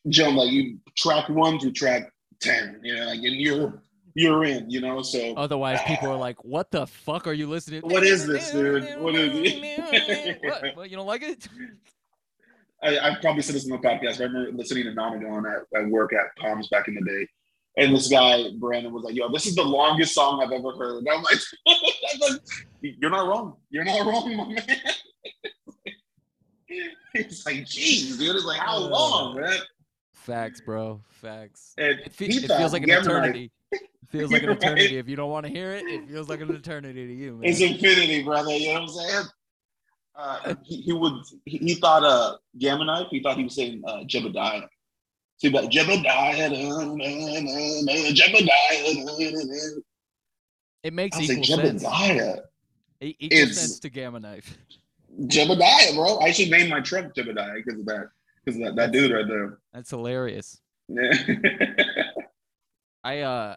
[0.09, 2.11] jump like you track one to track
[2.41, 2.79] ten.
[2.83, 3.83] You know, like and you're
[4.15, 4.69] you're in.
[4.69, 8.03] You know, so otherwise people are like what the fuck are you listening to What
[8.03, 8.99] is this, dude?
[8.99, 10.39] What is it?
[10.43, 10.75] what?
[10.75, 11.47] what you don't like it
[12.83, 14.21] I, I've probably said this in the podcast.
[14.21, 17.27] I remember listening to Nonagon at, at work at Palms back in the day.
[17.77, 20.97] And this guy, Brandon, was like, yo, this is the longest song I've ever heard.
[20.97, 21.21] And I'm
[22.31, 22.41] like,
[22.81, 23.57] you're not wrong.
[23.69, 24.63] You're not wrong, my man.
[27.13, 28.35] It's like, geez, dude.
[28.35, 29.57] It's like, how long, man?
[30.13, 34.55] facts bro facts it, fe- it feels like an eternity it feels like an You're
[34.55, 34.63] right.
[34.63, 37.37] eternity if you don't want to hear it it feels like an eternity to you
[37.37, 37.49] man.
[37.49, 38.51] It's infinity, brother.
[38.51, 39.25] You know what I'm saying?
[40.17, 41.13] Uh, he, he would.
[41.45, 43.07] He, he thought uh, Gamma Knife.
[43.09, 44.67] He thought he was saying uh, Jebediah.
[45.39, 46.49] So he'd like Jebediah,
[48.15, 49.81] Jebediah.
[50.83, 52.39] it makes I was like equal sense Jebediah,
[53.01, 54.57] E- equal It's- sense to gamma knife
[55.21, 56.19] Jebediah, bro.
[56.19, 58.09] I should name my truck Jebediah because of that.
[58.45, 59.59] Because that, that dude right there.
[59.73, 61.11] that's hilarious Yeah.
[63.03, 63.55] I uh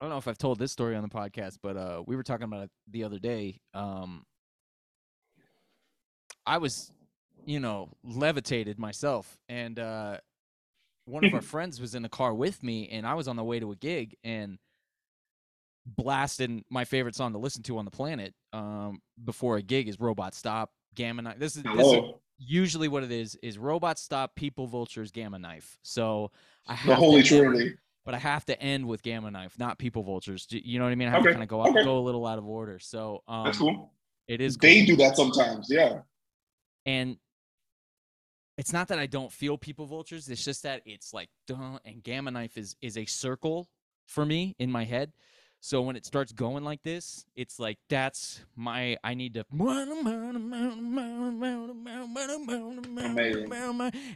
[0.00, 2.22] I don't know if I've told this story on the podcast, but uh we were
[2.22, 3.60] talking about it the other day.
[3.74, 4.24] Um
[6.46, 6.90] I was,
[7.44, 10.16] you know, levitated myself and uh
[11.06, 13.44] one of our friends was in the car with me and I was on the
[13.44, 14.58] way to a gig and
[15.84, 19.98] blasting my favorite song to listen to on the planet um before a gig is
[19.98, 21.38] Robot Stop Gamma Knife.
[21.38, 22.00] This is, this is
[22.38, 25.78] usually what it is is Robot Stop People Vultures Gamma Knife.
[25.82, 26.30] So
[26.68, 27.74] I have The to Holy end- Trinity.
[28.04, 30.46] but I have to end with Gamma Knife, not People Vultures.
[30.50, 31.08] You know what I mean?
[31.08, 31.82] I have Okay, to kind of go out, okay.
[31.84, 32.78] go a little out of order.
[32.78, 33.90] So um, That's cool.
[34.28, 34.86] it is They cool.
[34.86, 35.66] do that sometimes.
[35.68, 36.00] Yeah.
[36.86, 37.16] and
[38.58, 40.28] it's not that I don't feel People Vultures.
[40.28, 43.68] It's just that it's like duh, and Gamma Knife is is a circle
[44.06, 45.12] for me in my head.
[45.64, 49.44] So when it starts going like this, it's like that's my I need to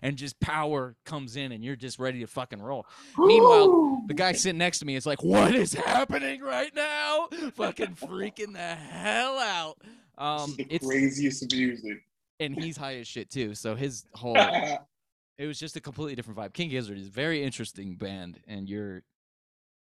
[0.02, 2.84] and just power comes in and you're just ready to fucking roll.
[3.16, 7.94] Meanwhile, The guy sitting next to me is like, "What is happening right now?" Fucking
[7.94, 9.78] freaking the hell out.
[10.18, 12.05] Um, is the it's craziest music.
[12.40, 13.54] And he's high as shit too.
[13.54, 16.52] So his whole it was just a completely different vibe.
[16.54, 19.02] King Gizzard is a very interesting band, and you're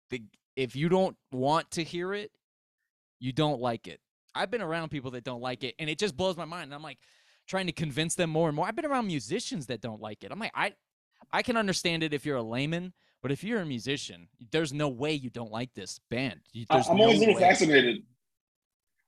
[0.09, 0.23] the
[0.55, 2.31] if you don't want to hear it,
[3.19, 3.99] you don't like it.
[4.35, 6.65] I've been around people that don't like it, and it just blows my mind.
[6.65, 6.99] And I'm like,
[7.47, 8.67] trying to convince them more and more.
[8.67, 10.31] I've been around musicians that don't like it.
[10.31, 10.73] I'm like, I
[11.31, 14.89] I can understand it if you're a layman, but if you're a musician, there's no
[14.89, 16.41] way you don't like this band.
[16.53, 17.41] There's I'm always a little way.
[17.41, 18.03] fascinated.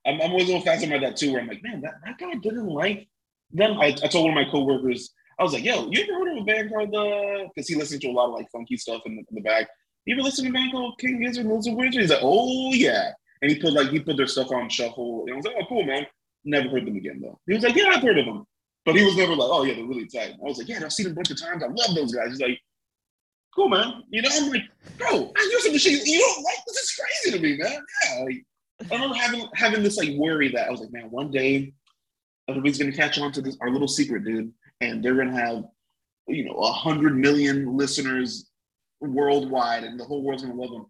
[0.06, 2.17] I'm, I'm always a little fascinated by that too, where I'm like, man, that, that
[2.17, 3.08] guy didn't like
[3.52, 3.80] them.
[3.80, 6.44] I, I told one of my coworkers, I was like, yo, you ever heard of
[6.44, 9.16] a band called uh because he listened to a lot of like funky stuff in
[9.16, 9.68] the, in the back.
[10.06, 12.02] You ever listen to a band called King Gizzard and Lizard Wizard?
[12.02, 13.12] He's like, oh yeah.
[13.42, 15.24] And he put like he put their stuff on shuffle.
[15.26, 16.06] And I was like, oh cool, man.
[16.44, 17.40] Never heard them again though.
[17.48, 18.46] He was like, yeah, I've heard of them.
[18.86, 20.34] But he was never like, oh yeah, they're really tight.
[20.34, 21.64] I was like, yeah, I've seen them a bunch of times.
[21.64, 22.30] I love those guys.
[22.30, 22.60] He's like,
[23.56, 24.04] cool, man.
[24.10, 24.64] You know, I'm like,
[24.98, 26.58] bro, I hear some the shit you don't like.
[26.68, 27.82] This is crazy to me, man.
[28.06, 28.24] Yeah.
[28.24, 28.46] Like,
[28.92, 31.74] I remember having having this like worry that I was like, man, one day
[32.50, 35.64] everybody's gonna catch on to this our little secret, dude, and they're gonna have
[36.28, 38.50] you know a hundred million listeners
[39.02, 40.86] worldwide, and the whole world's gonna love them.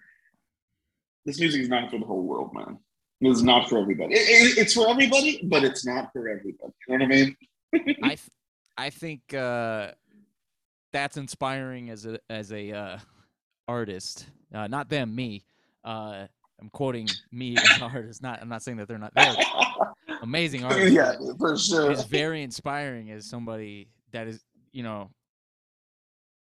[1.26, 2.78] This music is not for the whole world, man.
[3.22, 4.14] It's not for everybody.
[4.16, 6.74] It- it- it's for everybody, but it's not for everybody.
[6.88, 7.36] You know what I mean?
[8.04, 8.30] I th-
[8.78, 9.92] I think uh,
[10.94, 12.98] that's inspiring as a as a uh,
[13.68, 14.28] artist.
[14.54, 15.44] Uh, not them, me.
[15.84, 16.26] Uh,
[16.62, 18.22] I'm quoting me as an artist.
[18.24, 19.14] Not I'm not saying that they're not.
[19.14, 19.36] They're
[20.22, 20.92] amazing artists.
[20.94, 21.92] yeah, for sure.
[21.92, 25.10] It's very inspiring as somebody that is you know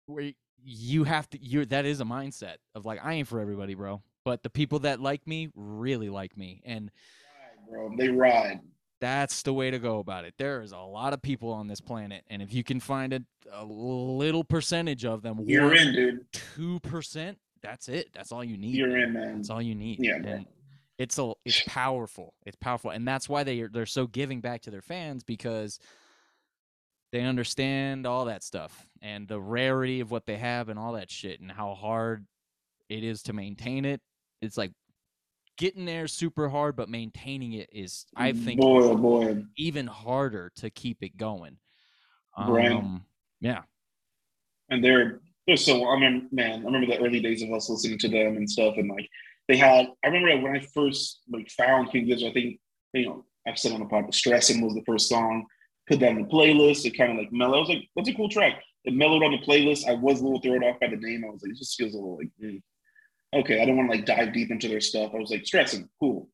[0.07, 0.31] where
[0.63, 1.39] you have to.
[1.41, 4.01] You're that is a mindset of like I ain't for everybody, bro.
[4.25, 6.91] But the people that like me really like me, and
[7.69, 8.59] Bro, they ride.
[8.99, 10.33] that's the way to go about it.
[10.37, 13.21] There is a lot of people on this planet, and if you can find a,
[13.53, 16.25] a little percentage of them, You're in, dude.
[16.31, 18.09] two percent, that's it.
[18.13, 18.75] That's all you need.
[18.75, 19.37] You're in, man.
[19.37, 19.99] That's all you need.
[20.01, 20.19] Yeah,
[20.99, 22.35] it's a it's powerful.
[22.45, 25.79] It's powerful, and that's why they are they're so giving back to their fans because
[27.11, 31.09] they understand all that stuff and the rarity of what they have and all that
[31.09, 32.27] shit and how hard
[32.89, 34.01] it is to maintain it.
[34.41, 34.73] It's like
[35.57, 39.43] getting there super hard, but maintaining it is I think boy, oh boy.
[39.57, 41.57] even harder to keep it going.
[42.37, 42.71] Right.
[42.71, 43.05] Um,
[43.39, 43.61] yeah.
[44.69, 47.99] and they're they're so I mean, man, I remember the early days of us listening
[47.99, 49.09] to them and stuff, and like
[49.49, 49.87] they had.
[50.05, 52.29] I remember when I first like found King Gizzard.
[52.29, 52.59] I think
[52.93, 55.45] you know I've said on the podcast, "Stressing" was the first song.
[55.87, 56.85] Put that in the playlist.
[56.85, 57.55] It kind of like mellowed.
[57.55, 59.87] I was like, "That's a cool track." It mellowed on the playlist.
[59.87, 61.25] I was a little thrown off by the name.
[61.25, 62.61] I was like, "It just feels a little like." mm.
[63.33, 65.11] Okay, I don't want to like dive deep into their stuff.
[65.13, 66.29] I was like, "Stressing, cool,"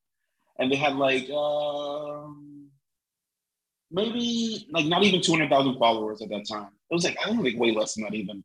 [0.59, 1.29] and they had like.
[1.31, 2.55] um
[3.91, 6.69] maybe like not even 200,000 followers at that time.
[6.89, 8.43] It was like, I don't think way less than that even.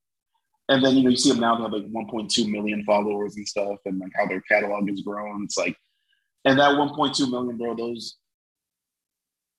[0.70, 3.46] And then, you know, you see them now, they have like 1.2 million followers and
[3.46, 5.44] stuff, and like how their catalog has grown.
[5.44, 5.76] It's like,
[6.44, 8.16] and that 1.2 million, bro, those,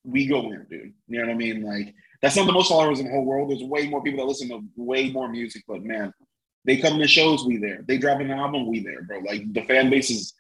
[0.04, 0.94] we go in, dude.
[1.08, 1.62] You know what I mean?
[1.62, 3.52] Like, that's not the most followers in the whole world.
[3.52, 6.14] There's way more people that listen to way more music, but man,
[6.66, 7.84] they come to shows, we there.
[7.86, 9.20] They drop an album, we there, bro.
[9.20, 10.34] Like, the fan base is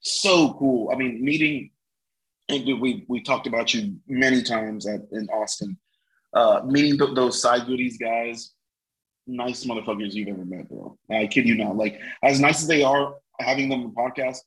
[0.00, 0.90] so cool.
[0.92, 1.70] I mean, meeting
[2.50, 5.78] and we we talked about you many times at in Austin.
[6.32, 8.52] Uh, meeting th- those side goodies guys,
[9.30, 10.98] nice motherfuckers you've ever met, bro.
[11.10, 11.76] I kid you not.
[11.76, 14.38] Like as nice as they are, having them on the podcast,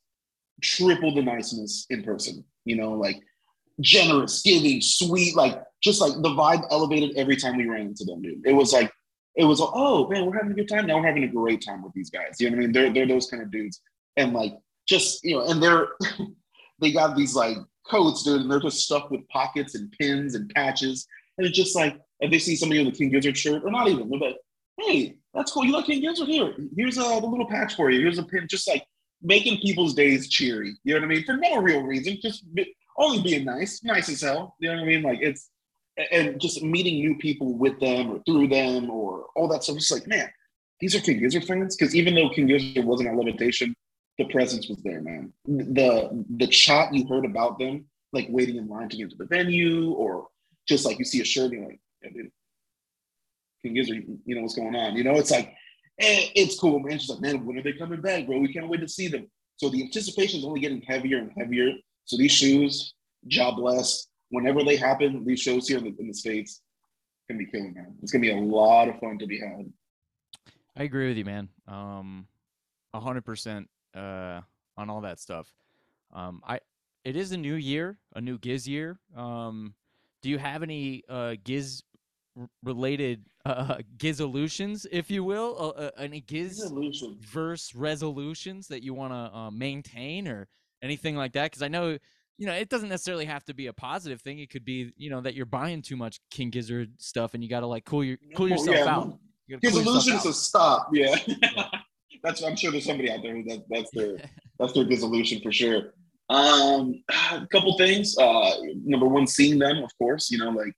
[0.62, 2.44] triple the niceness in person.
[2.66, 3.22] You know, like
[3.80, 8.22] generous, giving, sweet, like just like the vibe elevated every time we ran into them,
[8.22, 8.46] dude.
[8.46, 8.92] It was like
[9.36, 10.86] it was oh man, we're having a good time.
[10.88, 12.38] Now we're having a great time with these guys.
[12.40, 12.72] You know what I mean?
[12.74, 13.82] They're they're those kind of dudes,
[14.18, 14.54] and like
[14.88, 15.88] just you know, and they're
[16.80, 20.50] they got these like coats, dude, and they're just stuffed with pockets and pins and
[20.50, 21.08] patches.
[21.38, 23.88] And it's just like, if they see somebody with a King Gizzard shirt, or not
[23.88, 24.20] even, they're
[24.80, 25.66] hey, that's cool.
[25.66, 26.28] You like King Gizzard?
[26.28, 28.02] Here, here's a the little patch for you.
[28.02, 28.48] Here's a pin.
[28.50, 28.86] Just like
[29.22, 30.76] making people's days cheery.
[30.84, 31.26] You know what I mean?
[31.26, 34.56] For no real reason, just be, only being nice, nice as hell.
[34.60, 35.02] You know what I mean?
[35.02, 35.50] Like it's
[36.12, 39.78] and just meeting new people with them or through them or all that stuff.
[39.78, 40.30] It's like, man,
[40.80, 41.76] these are King Gizzard fans.
[41.76, 43.76] Because even though King Gizzard wasn't at Levitation,
[44.18, 45.34] the presence was there, man.
[45.46, 49.26] The the chat you heard about them, like waiting in line to get to the
[49.26, 50.28] venue, or
[50.68, 52.32] just like you see a shirt and you're like,
[53.64, 54.96] King Gizzard, you know what's going on.
[54.96, 55.54] You know, it's like,
[56.00, 57.00] eh, it's cool, man.
[57.00, 58.40] She's like, man, when are they coming back, bro?
[58.40, 59.30] We can't wait to see them.
[59.58, 61.72] So the anticipation is only getting heavier and heavier.
[62.06, 62.94] So these shoes,
[63.28, 64.08] job bless.
[64.30, 66.62] Whenever they happen, these shows here in the, in the States
[67.28, 67.96] can be killing, man.
[68.02, 69.72] It's gonna be a lot of fun to be had.
[70.76, 71.50] I agree with you, man.
[71.68, 72.28] Um,
[72.94, 74.42] a hundred percent uh
[74.76, 75.48] on all that stuff.
[76.12, 76.60] Um, I
[77.06, 79.00] it is a new year, a new Giz year.
[79.16, 79.76] Um,
[80.22, 81.84] do you have any uh Giz
[82.64, 86.72] related uh Gizolutions, if you will, uh, uh, any Giz
[87.22, 90.48] verse resolutions that you want to uh, maintain or
[90.82, 91.52] anything like that?
[91.52, 91.98] Because I know.
[92.40, 94.40] You know, it doesn't necessarily have to be a positive thing.
[94.40, 97.50] It could be, you know, that you're buying too much King Gizzard stuff and you
[97.50, 99.20] got to like cool your cool yourself yeah, out.
[99.46, 100.24] You His cool yourself illusion is out.
[100.24, 100.90] to stop.
[100.92, 101.16] Yeah.
[102.24, 104.18] that's I'm sure there's somebody out there who that, that's their
[104.60, 105.94] that's their dissolution for sure.
[106.30, 108.18] Um, a couple things.
[108.18, 108.52] Uh,
[108.84, 110.32] number one, seeing them, of course.
[110.32, 110.74] You know, like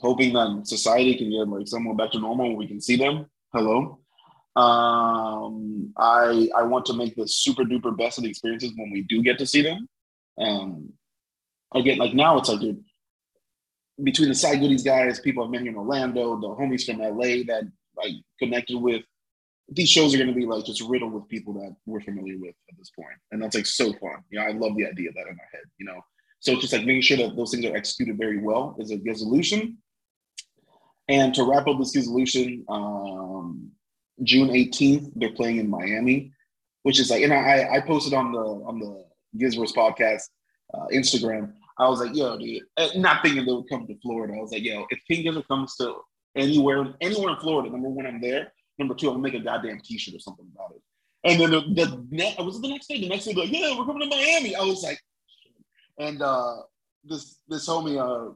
[0.00, 2.56] hoping that society can get like somewhat back to normal.
[2.56, 3.26] We can see them.
[3.52, 3.98] Hello.
[4.56, 9.02] Um, I I want to make the super duper best of the experiences when we
[9.02, 9.88] do get to see them.
[10.38, 10.92] Um,
[11.74, 12.82] again, like now it's like dude,
[14.02, 17.44] between the side goodies guys, people I've met here in Orlando, the homies from LA
[17.46, 19.02] that like connected with.
[19.70, 22.54] These shows are going to be like just riddled with people that we're familiar with
[22.70, 24.24] at this point, and that's like so fun.
[24.30, 25.64] You know, I love the idea of that in my head.
[25.76, 26.00] You know,
[26.40, 28.98] so it's just like making sure that those things are executed very well is a
[29.06, 29.76] resolution.
[31.08, 33.70] And to wrap up this resolution, um,
[34.22, 36.32] June 18th, they're playing in Miami,
[36.82, 39.04] which is like, and I, I posted on the on the
[39.36, 40.24] Gizverse podcast
[40.74, 41.52] uh, Instagram.
[41.78, 42.62] I was like, yo, dude,
[42.96, 44.34] not thinking they would come to Florida.
[44.34, 45.96] I was like, yo, if King Gizzard comes to
[46.36, 48.52] anywhere, anywhere in Florida, number one, I'm there.
[48.78, 50.82] Number two, I'm gonna make a goddamn t-shirt or something about it.
[51.24, 53.00] And then the, the next, was it the next day?
[53.00, 54.54] The next day, like, yeah, we're coming to Miami.
[54.54, 55.00] I was like,
[55.98, 56.58] and uh,
[57.04, 58.34] this this homie, uh,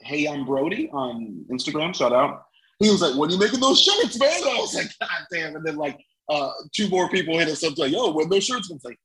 [0.00, 1.94] Hey, I'm Brody on Instagram.
[1.94, 2.44] Shout out.
[2.78, 5.64] He was like, "When you making those shirts, man?" I was like, "God damn!" And
[5.64, 8.84] then like uh, two more people hit us up like, "Yo, when those shirts?" It's
[8.84, 8.98] like,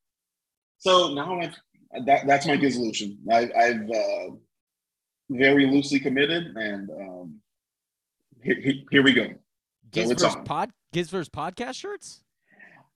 [0.77, 1.55] so now I've,
[2.05, 3.17] that that's my resolution.
[3.29, 4.35] I, I've uh,
[5.29, 7.41] very loosely committed, and um,
[8.41, 9.27] here, here, we go.
[9.93, 10.43] So Gizverse on.
[10.45, 12.21] pod Gizverse podcast shirts.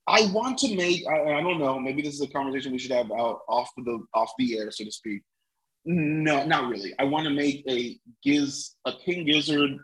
[0.06, 1.06] I want to make.
[1.06, 1.78] I, I don't know.
[1.78, 4.84] Maybe this is a conversation we should have out off the off the air, so
[4.84, 5.22] to speak.
[5.84, 6.94] No, not really.
[6.98, 9.78] I want to make a Giz a King Gizzard,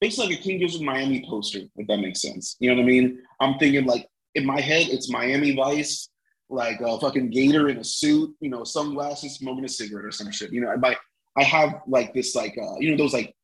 [0.00, 2.56] basically like a King Gizzard Miami poster, if that makes sense.
[2.60, 3.22] You know what I mean?
[3.40, 6.08] I'm thinking like in my head, it's Miami Vice,
[6.48, 10.30] like a fucking gator in a suit, you know, sunglasses, smoking a cigarette or some
[10.30, 10.52] shit.
[10.52, 10.96] You know, I
[11.36, 13.34] I have like this like uh, you know those like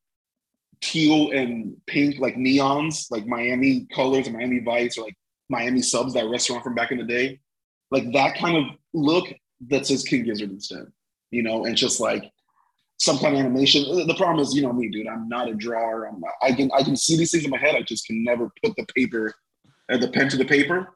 [0.81, 5.17] teal and pink like neons, like Miami colors and Miami Vice or like
[5.49, 7.39] Miami Subs, that restaurant from back in the day,
[7.91, 9.27] like that kind of look
[9.69, 10.85] that says King Gizzard instead,
[11.31, 12.31] you know, and just like
[12.99, 14.07] some kind of animation.
[14.07, 15.07] The problem is, you know me, dude.
[15.07, 16.05] I'm not a drawer.
[16.05, 17.75] I'm not, I can I can see these things in my head.
[17.75, 19.33] I just can never put the paper,
[19.89, 20.93] uh, the pen to the paper.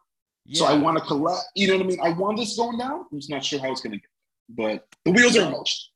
[0.54, 1.44] So I want to collect.
[1.56, 2.00] You know what I mean?
[2.02, 3.06] I want this going down.
[3.12, 4.10] I'm just not sure how it's gonna get,
[4.50, 5.92] but the wheels are in motion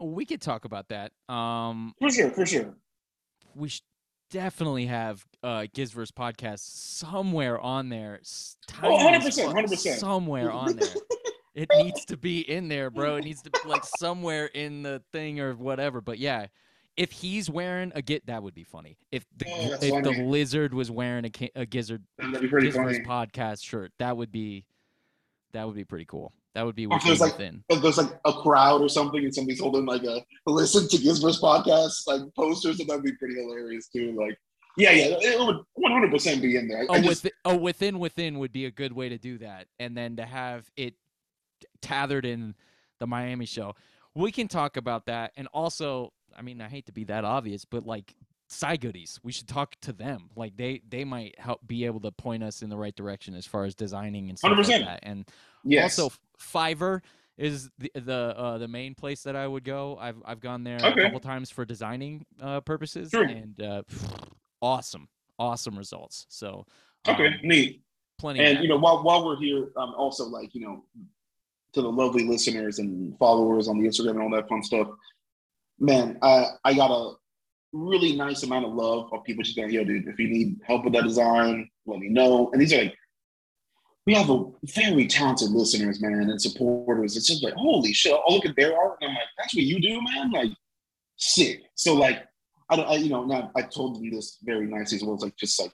[0.00, 1.12] we could talk about that.
[1.28, 2.74] Um, for sure, for sure.
[3.54, 3.82] we should
[4.30, 8.20] definitely have uh Gizverse podcast somewhere on there.
[8.82, 9.98] Oh, 100%, 100%.
[9.98, 10.88] Somewhere on there.
[11.58, 13.16] It needs to be in there, bro.
[13.16, 16.00] It needs to be like somewhere in the thing or whatever.
[16.00, 16.46] But yeah,
[16.96, 18.96] if he's wearing a git, that would be funny.
[19.10, 22.68] If the Oh, if the lizard was wearing a, ki- a gizzard That'd be pretty
[22.70, 23.28] Gizverse funny.
[23.28, 24.64] podcast shirt, that would be
[25.52, 26.32] that would be pretty cool.
[26.54, 27.20] That would be if there's, within.
[27.20, 27.64] like, within.
[27.68, 31.40] If there's like a crowd or something and somebody's holding like a listen to Gizverse
[31.40, 34.12] podcast, like posters, and that'd be pretty hilarious too.
[34.18, 34.36] Like,
[34.76, 36.82] yeah, yeah, it would 100 percent be in there.
[36.82, 39.38] I, Oh, I just, with, oh, within within would be a good way to do
[39.38, 40.94] that, and then to have it
[41.82, 42.54] tethered in
[42.98, 43.74] the Miami show.
[44.14, 47.64] We can talk about that, and also, I mean, I hate to be that obvious,
[47.64, 48.14] but like
[48.48, 50.30] side goodies, we should talk to them.
[50.34, 53.46] Like they they might help be able to point us in the right direction as
[53.46, 54.84] far as designing and stuff like 100%.
[54.84, 55.00] that.
[55.02, 55.26] And
[55.64, 55.98] yes.
[55.98, 57.02] also, Fiverr
[57.36, 59.96] is the the uh, the main place that I would go.
[60.00, 61.02] I've I've gone there Okay.
[61.02, 63.22] a couple times for designing uh, purposes, Sure.
[63.24, 63.82] and uh,
[64.60, 65.08] awesome,
[65.38, 66.26] awesome results.
[66.28, 66.66] So
[67.06, 67.82] okay, um, neat.
[68.18, 68.40] plenty.
[68.40, 70.82] And you know, while while we're here, um, also like you know,
[71.78, 74.88] to the lovely listeners and followers on the Instagram and all that fun stuff,
[75.78, 77.14] man, I I got a
[77.72, 80.84] really nice amount of love of people just going, yo, dude, if you need help
[80.84, 82.50] with that design, let me know.
[82.52, 82.94] And these are like,
[84.06, 87.16] we have a very talented listeners, man, and supporters.
[87.16, 88.12] It's just like, holy shit!
[88.12, 90.32] I'll look at their art and I'm like, that's what you do, man.
[90.32, 90.50] Like,
[91.16, 91.62] sick.
[91.74, 92.24] So like,
[92.70, 95.14] I don't, I, you know, now I told them this very nicely as well.
[95.14, 95.72] It's like just like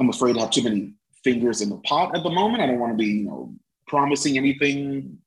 [0.00, 2.62] I'm afraid to have too many fingers in the pot at the moment.
[2.62, 3.54] I don't want to be, you know,
[3.86, 5.18] promising anything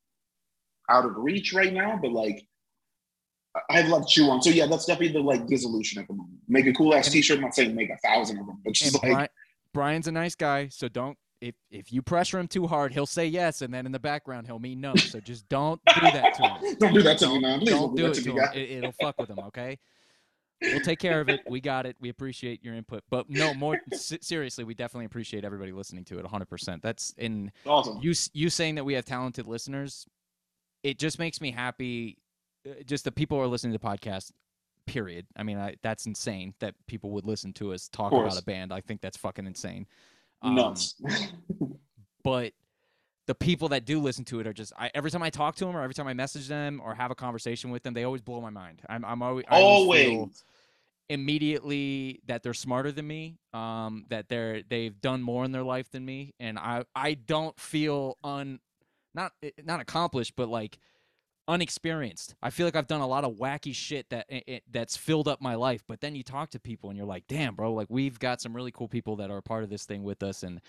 [0.89, 2.45] out of reach right now, but like
[3.69, 4.41] I- to chew on.
[4.41, 6.37] So yeah, that's definitely the like dissolution at the moment.
[6.47, 7.37] Make a cool ass t-shirt.
[7.37, 9.27] I'm not saying make a thousand of them, but just like Bri-
[9.73, 13.25] Brian's a nice guy, so don't if if you pressure him too hard, he'll say
[13.25, 14.95] yes, and then in the background he'll mean no.
[14.95, 16.75] So just don't do that to him.
[16.79, 17.59] don't do that to me, Don't- man.
[17.59, 18.35] Please don't do that it to to him.
[18.37, 18.53] guy.
[18.53, 19.39] It, it'll fuck with him.
[19.47, 19.77] Okay.
[20.59, 21.41] We'll take care of it.
[21.47, 21.95] We got it.
[21.99, 24.63] We appreciate your input, but no more se- seriously.
[24.63, 26.23] We definitely appreciate everybody listening to it.
[26.23, 26.45] 100.
[26.45, 27.99] percent That's in Awesome.
[28.01, 28.13] you.
[28.33, 30.07] You saying that we have talented listeners,
[30.87, 32.17] it just makes me happy.
[32.67, 34.31] uh, Just the people who are listening to the podcast.
[34.85, 35.25] Period.
[35.35, 38.71] I mean, I, that's insane that people would listen to us talk about a band.
[38.71, 39.85] I think that's fucking insane.
[40.41, 40.95] Um, Nuts.
[42.23, 42.53] but
[43.25, 45.65] the people that do listen to it are just I, every time I talk to
[45.65, 48.21] them or every time I message them or have a conversation with them, they always
[48.21, 48.81] blow my mind.
[48.87, 50.43] I'm I'm always, I always Always.
[51.09, 55.89] immediately that they're smarter than me, um, that they're they've done more in their life
[55.91, 58.59] than me, and I I don't feel un
[59.17, 60.77] not eh, not accomplished, but like
[61.49, 62.35] unexperienced.
[62.41, 65.27] I feel like I've done a lot of wacky shit that it, it- that's filled
[65.27, 65.83] up my life.
[65.87, 68.55] But then you talk to people and you're like, damn, bro, like we've got some
[68.55, 70.61] really cool people that are part of this thing with us, and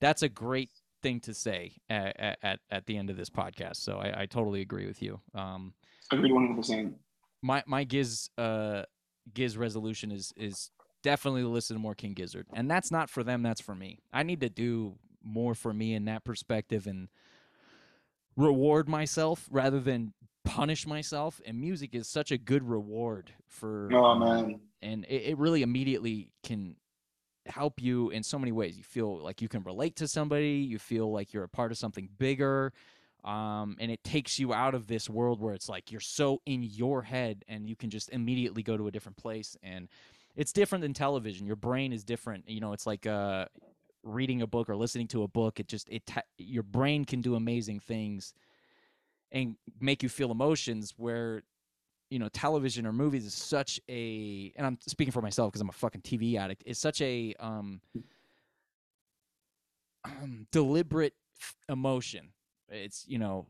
[0.00, 0.70] that's a great
[1.02, 3.76] thing to say at at, at the end of this podcast.
[3.76, 5.20] So I, I totally agree with you.
[5.34, 5.74] Um,
[6.10, 6.94] Agreed, one hundred percent.
[7.42, 8.82] my my Giz uh
[9.32, 10.70] Giz resolution is is
[11.02, 13.42] definitely to listen to more King Gizzard, and that's not for them.
[13.42, 13.98] That's for me.
[14.12, 17.08] I need to do more for me in that perspective and
[18.36, 20.12] reward myself rather than
[20.44, 21.40] punish myself.
[21.44, 23.90] And music is such a good reward for.
[23.92, 26.76] Oh man, and it, it really immediately can
[27.46, 28.76] help you in so many ways.
[28.76, 30.66] You feel like you can relate to somebody.
[30.68, 32.72] You feel like you're a part of something bigger.
[33.24, 36.62] Um, and it takes you out of this world where it's like you're so in
[36.62, 39.56] your head and you can just immediately go to a different place.
[39.62, 39.88] And
[40.36, 41.46] it's different than television.
[41.46, 42.48] Your brain is different.
[42.48, 43.46] You know, it's like uh,
[44.04, 45.58] reading a book or listening to a book.
[45.58, 46.02] It just it
[46.38, 48.34] your brain can do amazing things
[49.32, 51.42] and make you feel emotions where
[52.10, 55.68] you know television or movies is such a and i'm speaking for myself because i'm
[55.68, 57.80] a fucking tv addict is such a um,
[60.04, 61.14] um deliberate
[61.68, 62.28] emotion
[62.68, 63.46] it's you know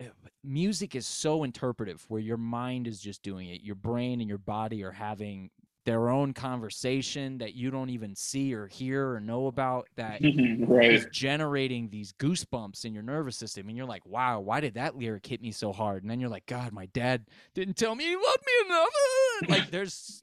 [0.00, 0.08] eh,
[0.42, 4.38] music is so interpretive where your mind is just doing it your brain and your
[4.38, 5.50] body are having
[5.86, 10.20] their own conversation that you don't even see or hear or know about that
[10.68, 10.92] right.
[10.92, 14.96] is generating these goosebumps in your nervous system and you're like wow why did that
[14.96, 17.24] lyric hit me so hard and then you're like god my dad
[17.54, 18.88] didn't tell me he loved me enough
[19.48, 20.20] like there's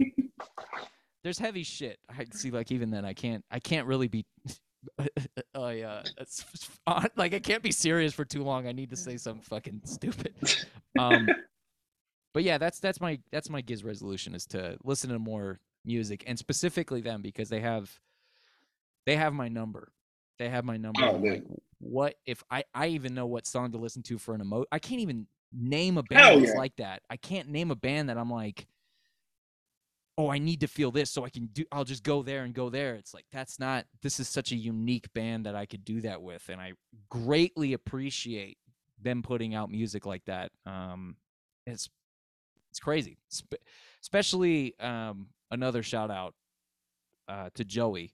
[1.24, 4.26] there's heavy shit i see like even then i can't i can't really be
[5.54, 6.04] I uh,
[7.16, 8.68] like I can't be serious for too long.
[8.68, 10.34] I need to say something fucking stupid.
[10.98, 11.28] Um,
[12.38, 16.24] but yeah, that's that's my that's my Giz resolution is to listen to more music
[16.28, 18.00] and specifically them because they have
[19.08, 19.92] they have my number.
[20.38, 21.04] They have my number.
[21.04, 21.44] Oh, like,
[21.80, 24.66] what if I I even know what song to listen to for an emo?
[24.72, 26.52] I can't even name a band yeah.
[26.52, 27.02] like that.
[27.10, 28.68] I can't name a band that I'm like,
[30.16, 31.66] oh, I need to feel this so I can do.
[31.72, 32.94] I'll just go there and go there.
[32.94, 33.86] It's like that's not.
[34.04, 36.74] This is such a unique band that I could do that with, and I
[37.10, 38.60] greatly appreciate
[39.02, 40.52] them putting out music like that.
[40.68, 41.16] Um,
[41.66, 41.90] it's
[42.78, 43.56] it's crazy, Spe-
[44.04, 46.36] especially um another shout out
[47.28, 48.14] uh to Joey.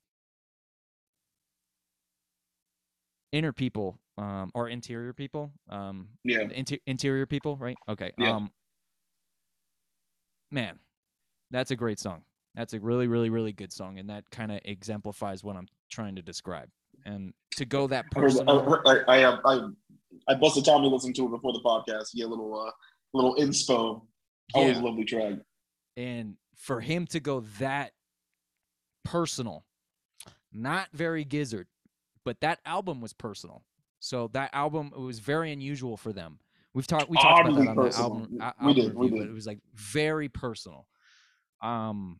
[3.33, 6.41] Inner people, um, or interior people, um, Yeah.
[6.53, 7.75] inter- interior people, right?
[7.89, 8.11] Okay.
[8.17, 8.35] Yeah.
[8.35, 8.51] Um,
[10.51, 10.77] man,
[11.49, 12.23] that's a great song.
[12.53, 16.15] That's a really, really, really good song, and that kind of exemplifies what I'm trying
[16.15, 16.69] to describe.
[17.05, 19.67] And to go that personal, I, I, I, I,
[20.27, 22.09] I busted Tommy listening to it before the podcast.
[22.13, 22.71] Yeah, a little, uh,
[23.15, 24.05] little inspo.
[24.53, 24.81] Always Yeah.
[24.81, 25.33] a lovely track.
[25.97, 27.93] and for him to go that
[29.03, 29.65] personal,
[30.51, 31.67] not very gizzard,
[32.23, 33.63] but that album was personal.
[33.99, 36.39] So that album it was very unusual for them.
[36.73, 38.11] We've talked we talked about that on the personal.
[38.11, 39.29] album, We album did, we review, but did.
[39.31, 40.87] it was like very personal.
[41.61, 42.19] Um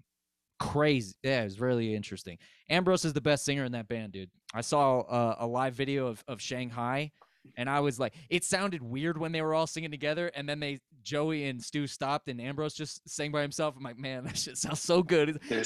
[0.60, 1.16] crazy.
[1.24, 2.38] Yeah, it was really interesting.
[2.70, 4.30] Ambrose is the best singer in that band, dude.
[4.54, 7.12] I saw uh, a live video of, of Shanghai
[7.58, 10.60] and I was like, it sounded weird when they were all singing together, and then
[10.60, 13.76] they Joey and Stu stopped, and Ambrose just sang by himself.
[13.78, 15.30] I'm like, man, that shit sounds so good.
[15.30, 15.60] Of a.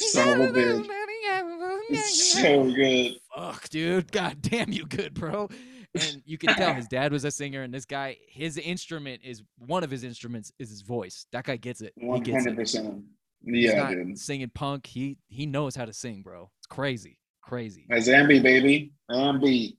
[1.89, 3.13] It's so good.
[3.35, 4.11] Fuck, dude.
[4.11, 5.49] God damn, you good, bro.
[5.93, 9.41] And you can tell his dad was a singer, and this guy, his instrument is
[9.57, 11.25] one of his instruments is his voice.
[11.31, 11.93] That guy gets it.
[11.95, 13.03] One hundred percent.
[13.45, 14.17] He's Yeah, dude.
[14.17, 14.85] singing punk.
[14.85, 16.51] He he knows how to sing, bro.
[16.59, 17.85] It's crazy, crazy.
[17.89, 18.91] That's Ambi, baby.
[19.09, 19.77] Ambi.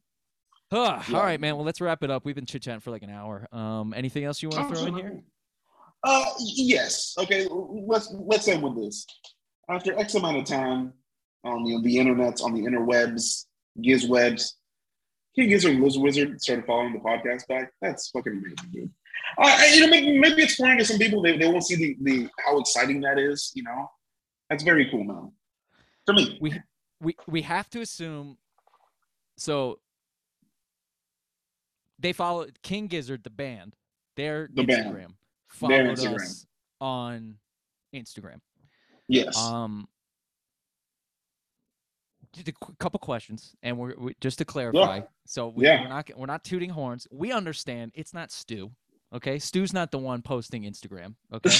[0.73, 1.16] Huh, Yeah.
[1.16, 1.57] All right, man.
[1.57, 2.25] Well, let's wrap it up.
[2.27, 3.49] We've been chit chatting for like an hour.
[3.53, 5.23] Um, anything else you want to throw in here?
[6.05, 7.14] Uh, yes.
[7.19, 7.47] Okay.
[7.51, 9.07] Let's let's end with this.
[9.71, 10.93] After X amount of time
[11.45, 13.47] on the the internet, on the interwebs,
[13.79, 14.53] gizwebs,
[15.35, 17.73] King Gizzard and Liz Wizard started following the podcast back.
[17.81, 18.91] That's fucking amazing, dude.
[19.39, 21.23] Uh, you know, maybe, maybe it's foreign to some people.
[21.23, 23.53] They, they won't see the, the how exciting that is.
[23.55, 23.91] You know,
[24.51, 25.33] that's very cool, man.
[26.07, 26.61] For me, we
[27.01, 28.37] we we have to assume
[29.37, 29.79] so
[31.99, 33.74] they follow King Gizzard the band
[34.16, 34.86] their The band.
[34.94, 36.14] Instagram Their Instagram.
[36.22, 36.46] us
[36.80, 37.36] on
[37.94, 38.40] Instagram
[39.09, 39.36] yes.
[39.38, 39.88] um
[42.32, 45.82] just a couple questions and we're we, just to clarify so we, Yeah.
[45.82, 48.70] we're not we're not tooting horns we understand it's not Stu
[49.14, 51.51] okay Stu's not the one posting Instagram okay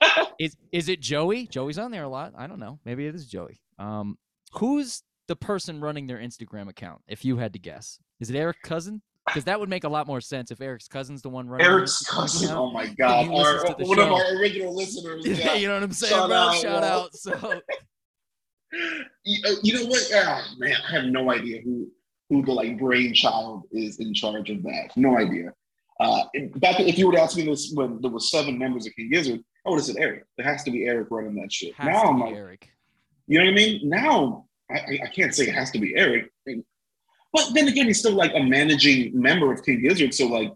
[0.38, 1.48] is is it Joey?
[1.48, 2.32] Joey's on there a lot.
[2.38, 2.78] I don't know.
[2.84, 3.60] Maybe it is Joey.
[3.80, 4.16] Um,
[4.52, 7.00] who's the person running their Instagram account?
[7.08, 9.02] If you had to guess, is it Eric Cousin?
[9.28, 11.66] Because that would make a lot more sense if Eric's cousin's the one running.
[11.66, 12.50] Eric's cousin.
[12.50, 13.28] Oh my god.
[13.28, 15.24] Our, one of our original listeners.
[15.26, 15.54] Yeah.
[15.54, 16.36] you know what I'm saying, Shout bro?
[16.36, 16.88] out, Shout bro.
[16.88, 17.14] out.
[17.14, 17.60] So
[19.24, 20.02] you, uh, you know what?
[20.14, 21.88] Ah, man, I have no idea who
[22.28, 24.90] who the like brainchild is in charge of that.
[24.96, 25.52] No idea.
[26.00, 26.24] Uh,
[26.56, 29.40] back if you would ask me this when there was seven members of King Gizzard,
[29.66, 30.24] I would have said Eric.
[30.36, 31.74] There has to be Eric running that shit.
[31.74, 32.68] Has now I'm like, Eric.
[33.26, 33.88] you know what I mean?
[33.88, 36.30] Now I- I can't say it has to be Eric.
[37.32, 40.14] But then again, he's still like a managing member of King Gizzard.
[40.14, 40.52] So like,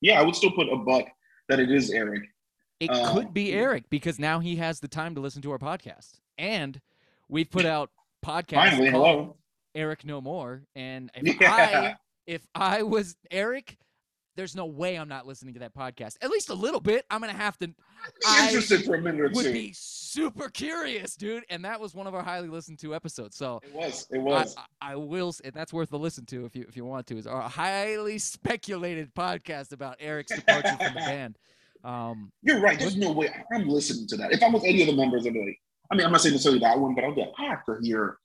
[0.00, 1.04] yeah, I would still put a buck
[1.48, 2.22] that it is Eric.
[2.80, 5.58] It Uh, could be Eric because now he has the time to listen to our
[5.58, 6.80] podcast, and
[7.28, 7.90] we've put out
[8.24, 9.36] podcasts Finally, hello.
[9.74, 10.62] Eric No More.
[10.74, 11.52] And if Yeah.
[11.54, 13.78] I if I was Eric,
[14.36, 16.16] there's no way I'm not listening to that podcast.
[16.22, 17.04] At least a little bit.
[17.10, 17.68] I'm gonna have to.
[17.68, 17.74] Be
[18.26, 19.52] I interested for a minute or would two.
[19.52, 21.44] be super curious, dude.
[21.50, 23.36] And that was one of our highly listened to episodes.
[23.36, 24.06] So It was.
[24.10, 24.56] It was.
[24.80, 27.18] I I will, and that's worth a listen to if you if you want to.
[27.18, 31.38] Is our highly speculated podcast about Eric's departure from the band.
[31.84, 32.78] Um, You're right.
[32.78, 34.32] There's no way I'm listening to that.
[34.32, 35.60] If I'm with any of the members, be like,
[35.90, 38.18] I mean, I'm not saying necessarily that one, but I'll like, I have to hear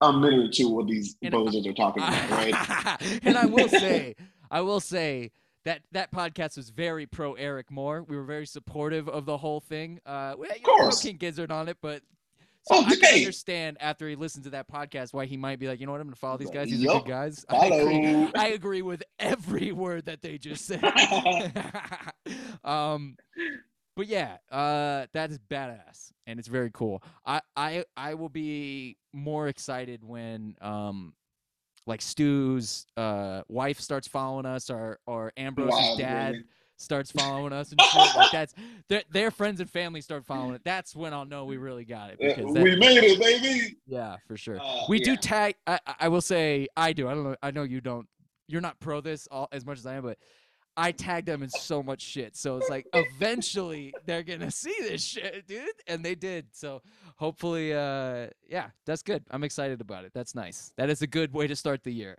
[0.00, 3.20] a minute or two what these And bozos are talking about, right?
[3.22, 4.16] and I will say,
[4.50, 5.30] I will say
[5.64, 8.02] that that podcast was very pro Eric Moore.
[8.02, 10.00] We were very supportive of the whole thing.
[10.04, 11.02] Uh, we, of course.
[11.02, 12.02] King Gizzard on it, but
[12.66, 15.68] so Oh, I can understand after he listened to that podcast why he might be
[15.68, 16.70] like, you know what, I'm gonna follow these guys.
[16.70, 17.44] These are good guys.
[17.48, 18.30] I agree.
[18.34, 20.82] I agree with every word that they just said.
[22.64, 23.16] um,
[23.96, 27.02] but yeah, uh, that is badass, and it's very cool.
[27.26, 31.12] I I I will be more excited when um,
[31.86, 36.44] like Stu's uh wife starts following us, or or Ambrose's Wow, dad really?
[36.76, 38.16] starts following us, and shit.
[38.16, 38.54] like that's
[38.88, 40.62] their their friends and family start following it.
[40.64, 42.18] That's when I'll know we really got it.
[42.18, 43.76] Because that- we made it, baby.
[43.86, 44.60] yeah, for sure.
[44.60, 45.04] Uh, We yeah.
[45.04, 45.56] do tag.
[45.66, 47.08] I, I- I will say I do.
[47.08, 47.36] I don't know.
[47.42, 48.08] I know you don't.
[48.48, 50.18] You're not pro this all as much as I am, but
[50.76, 52.36] I tagged them in so much shit.
[52.36, 56.46] So it's like eventually they're gonna see this shit, dude, and they did.
[56.52, 56.82] So
[57.16, 59.24] hopefully, uh, yeah, that's good.
[59.30, 60.12] I'm excited about it.
[60.14, 60.72] That's nice.
[60.76, 62.18] That is a good way to start the year.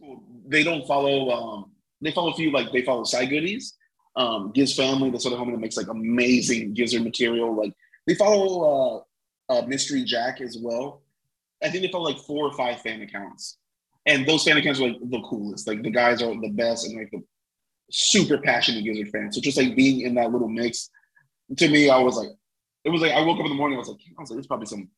[0.00, 0.22] cool.
[0.50, 1.28] They don't follow.
[1.28, 3.74] Um, they follow a few like they follow side goodies.
[4.16, 7.54] Um, Giz family, the sort of homie that makes like amazing gizzard material.
[7.54, 7.74] Like
[8.06, 9.04] they follow
[9.48, 11.02] uh, uh, Mystery Jack as well.
[11.62, 13.58] I think they follow like four or five fan accounts,
[14.08, 15.68] and those fan accounts are like the coolest.
[15.68, 17.22] Like the guys are the best and like the
[17.90, 19.36] super passionate gizzard fans.
[19.36, 20.90] So just like being in that little mix,
[21.56, 22.30] to me, I was like,
[22.84, 23.76] it was like I woke up in the morning.
[23.76, 24.88] I was like, I was like, it's probably some,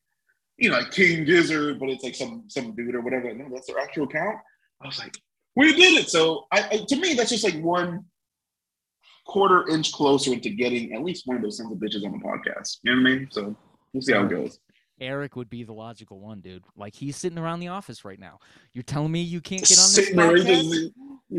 [0.58, 3.34] you know, like King Gizzard, but it's like some some dude or whatever.
[3.34, 4.38] No, that's their actual account.
[4.80, 5.16] I was like,
[5.56, 6.08] we did it.
[6.08, 8.04] So I, I to me, that's just like one
[9.26, 12.24] quarter inch closer into getting at least one of those sons of bitches on the
[12.24, 12.78] podcast.
[12.84, 13.28] You know what I mean?
[13.32, 13.56] So
[13.92, 14.60] we'll see how it goes.
[15.00, 16.64] Eric would be the logical one, dude.
[16.76, 18.38] Like he's sitting around the office right now.
[18.72, 20.92] You're telling me you can't get on this podcast?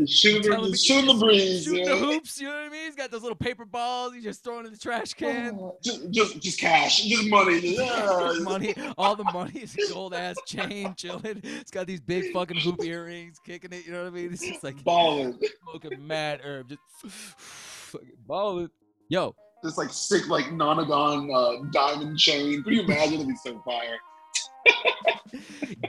[0.06, 1.64] shooting, me shooting the breeze.
[1.64, 1.94] shooting yeah.
[1.94, 2.40] the hoops.
[2.40, 2.86] You know what I mean?
[2.86, 4.14] He's got those little paper balls.
[4.14, 5.58] He's just throwing in the trash can.
[5.60, 7.60] Oh, just, just, just cash, just money.
[7.60, 8.32] Just, yeah.
[8.40, 11.40] money, all the money is gold ass chain chilling.
[11.44, 13.86] It's got these big fucking hoop earrings, kicking it.
[13.86, 14.32] You know what I mean?
[14.32, 15.38] It's just like balling.
[15.62, 18.70] smoking mad herb, just fucking balling.
[19.08, 22.62] Yo, This like sick, like nonagon uh, diamond chain.
[22.64, 23.14] Can you imagine?
[23.14, 23.98] It'd be so fire.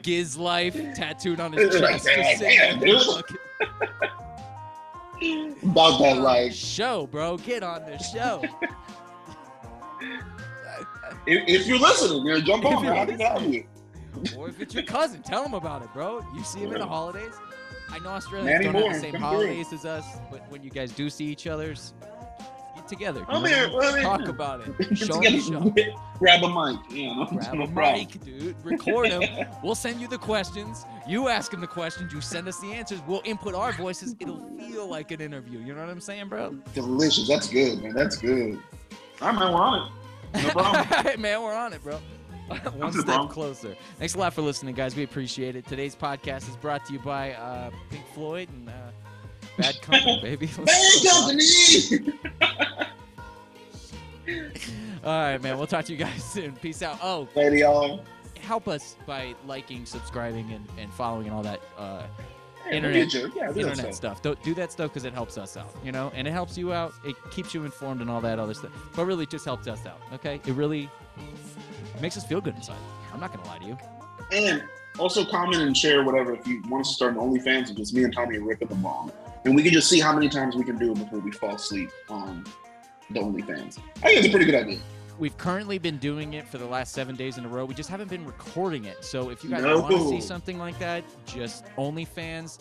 [0.03, 2.05] Giz life tattooed on his chest.
[2.05, 3.01] just damn, sitting damn, there dude.
[3.01, 3.37] fucking-
[5.71, 6.53] About that Get on the life.
[6.53, 7.37] show, bro.
[7.37, 8.43] Get on the show.
[11.25, 12.83] If, if you're listening, you know, jump If on.
[12.83, 13.07] you're man.
[13.07, 13.65] Happy to have you.
[14.37, 16.21] or if it's your cousin, tell him about it, bro.
[16.35, 17.33] You see him in the holidays.
[17.89, 19.29] I know Australians Manny don't Moore, have the same come through.
[19.29, 21.93] holidays as us, but when you guys do see each other's,
[22.83, 23.25] get together.
[23.29, 23.43] know?
[23.43, 23.69] here.
[23.73, 24.01] I'm here.
[24.03, 24.97] Talk about it.
[24.97, 25.73] Show him show.
[26.19, 26.91] Grab a mic.
[26.91, 27.93] You know, Grab no a problem.
[27.95, 28.55] mic, dude.
[28.63, 29.47] Record him.
[29.63, 30.85] We'll send you the questions.
[31.07, 32.13] You ask him the questions.
[32.13, 33.01] You send us the answers.
[33.07, 34.15] We'll input our voices.
[34.19, 35.59] It'll feel like an interview.
[35.59, 36.51] You know what I'm saying, bro?
[36.73, 37.27] Delicious.
[37.27, 37.93] That's good, man.
[37.93, 38.59] That's good.
[39.21, 39.53] All right, man.
[39.53, 40.43] We're on it.
[40.43, 41.21] No problem.
[41.21, 41.99] Man, we're on it, bro.
[42.75, 43.75] One step closer.
[43.97, 44.95] Thanks a lot for listening, guys.
[44.95, 45.65] We appreciate it.
[45.65, 48.73] Today's podcast is brought to you by uh, Pink Floyd and uh,
[49.57, 50.47] Bad Company, baby.
[50.47, 52.63] Bad company.
[55.03, 55.57] All right, man.
[55.57, 56.53] We'll talk to you guys soon.
[56.53, 56.97] Peace out.
[57.01, 58.03] Oh, Lady, y'all.
[58.41, 62.03] help us by liking, subscribing, and, and following and all that uh,
[62.65, 63.31] Hey, Internet- we'll get you.
[63.35, 63.93] Yeah, internet stuff.
[63.95, 64.21] stuff.
[64.21, 66.71] Don't do that stuff because it helps us out, you know, and it helps you
[66.71, 66.93] out.
[67.03, 68.71] It keeps you informed and all that other stuff.
[68.95, 69.99] But really, just helps us out.
[70.13, 70.89] Okay, it really
[72.01, 72.77] makes us feel good inside.
[73.13, 73.77] I'm not gonna lie to you.
[74.31, 74.63] And
[74.97, 77.93] also comment and share whatever if you want us to start an OnlyFans and just
[77.93, 79.11] me and Tommy ripping the bomb.
[79.43, 81.55] And we can just see how many times we can do it before we fall
[81.55, 82.45] asleep on
[83.13, 83.79] the OnlyFans.
[83.97, 84.79] I think it's a pretty good idea.
[85.19, 87.65] We've currently been doing it for the last seven days in a row.
[87.65, 89.03] We just haven't been recording it.
[89.05, 89.81] So if you guys No.
[89.81, 92.59] want to see something like that, just OnlyFans.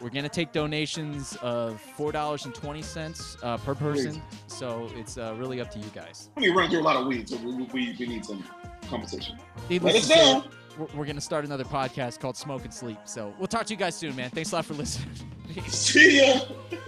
[0.00, 4.22] We're gonna take donations of four dollars and twenty cents uh, per person.
[4.46, 6.30] So it's uh, really up to you guys.
[6.36, 8.44] We run through a lot of weeds, so we, we, we need some
[8.88, 9.36] competition.
[9.68, 10.44] Let us know.
[10.78, 12.98] we're, we're gonna start another podcast called Smoke and Sleep.
[13.06, 14.30] So we'll talk to you guys soon, man.
[14.30, 15.10] Thanks a lot for listening.
[15.66, 16.42] See ya.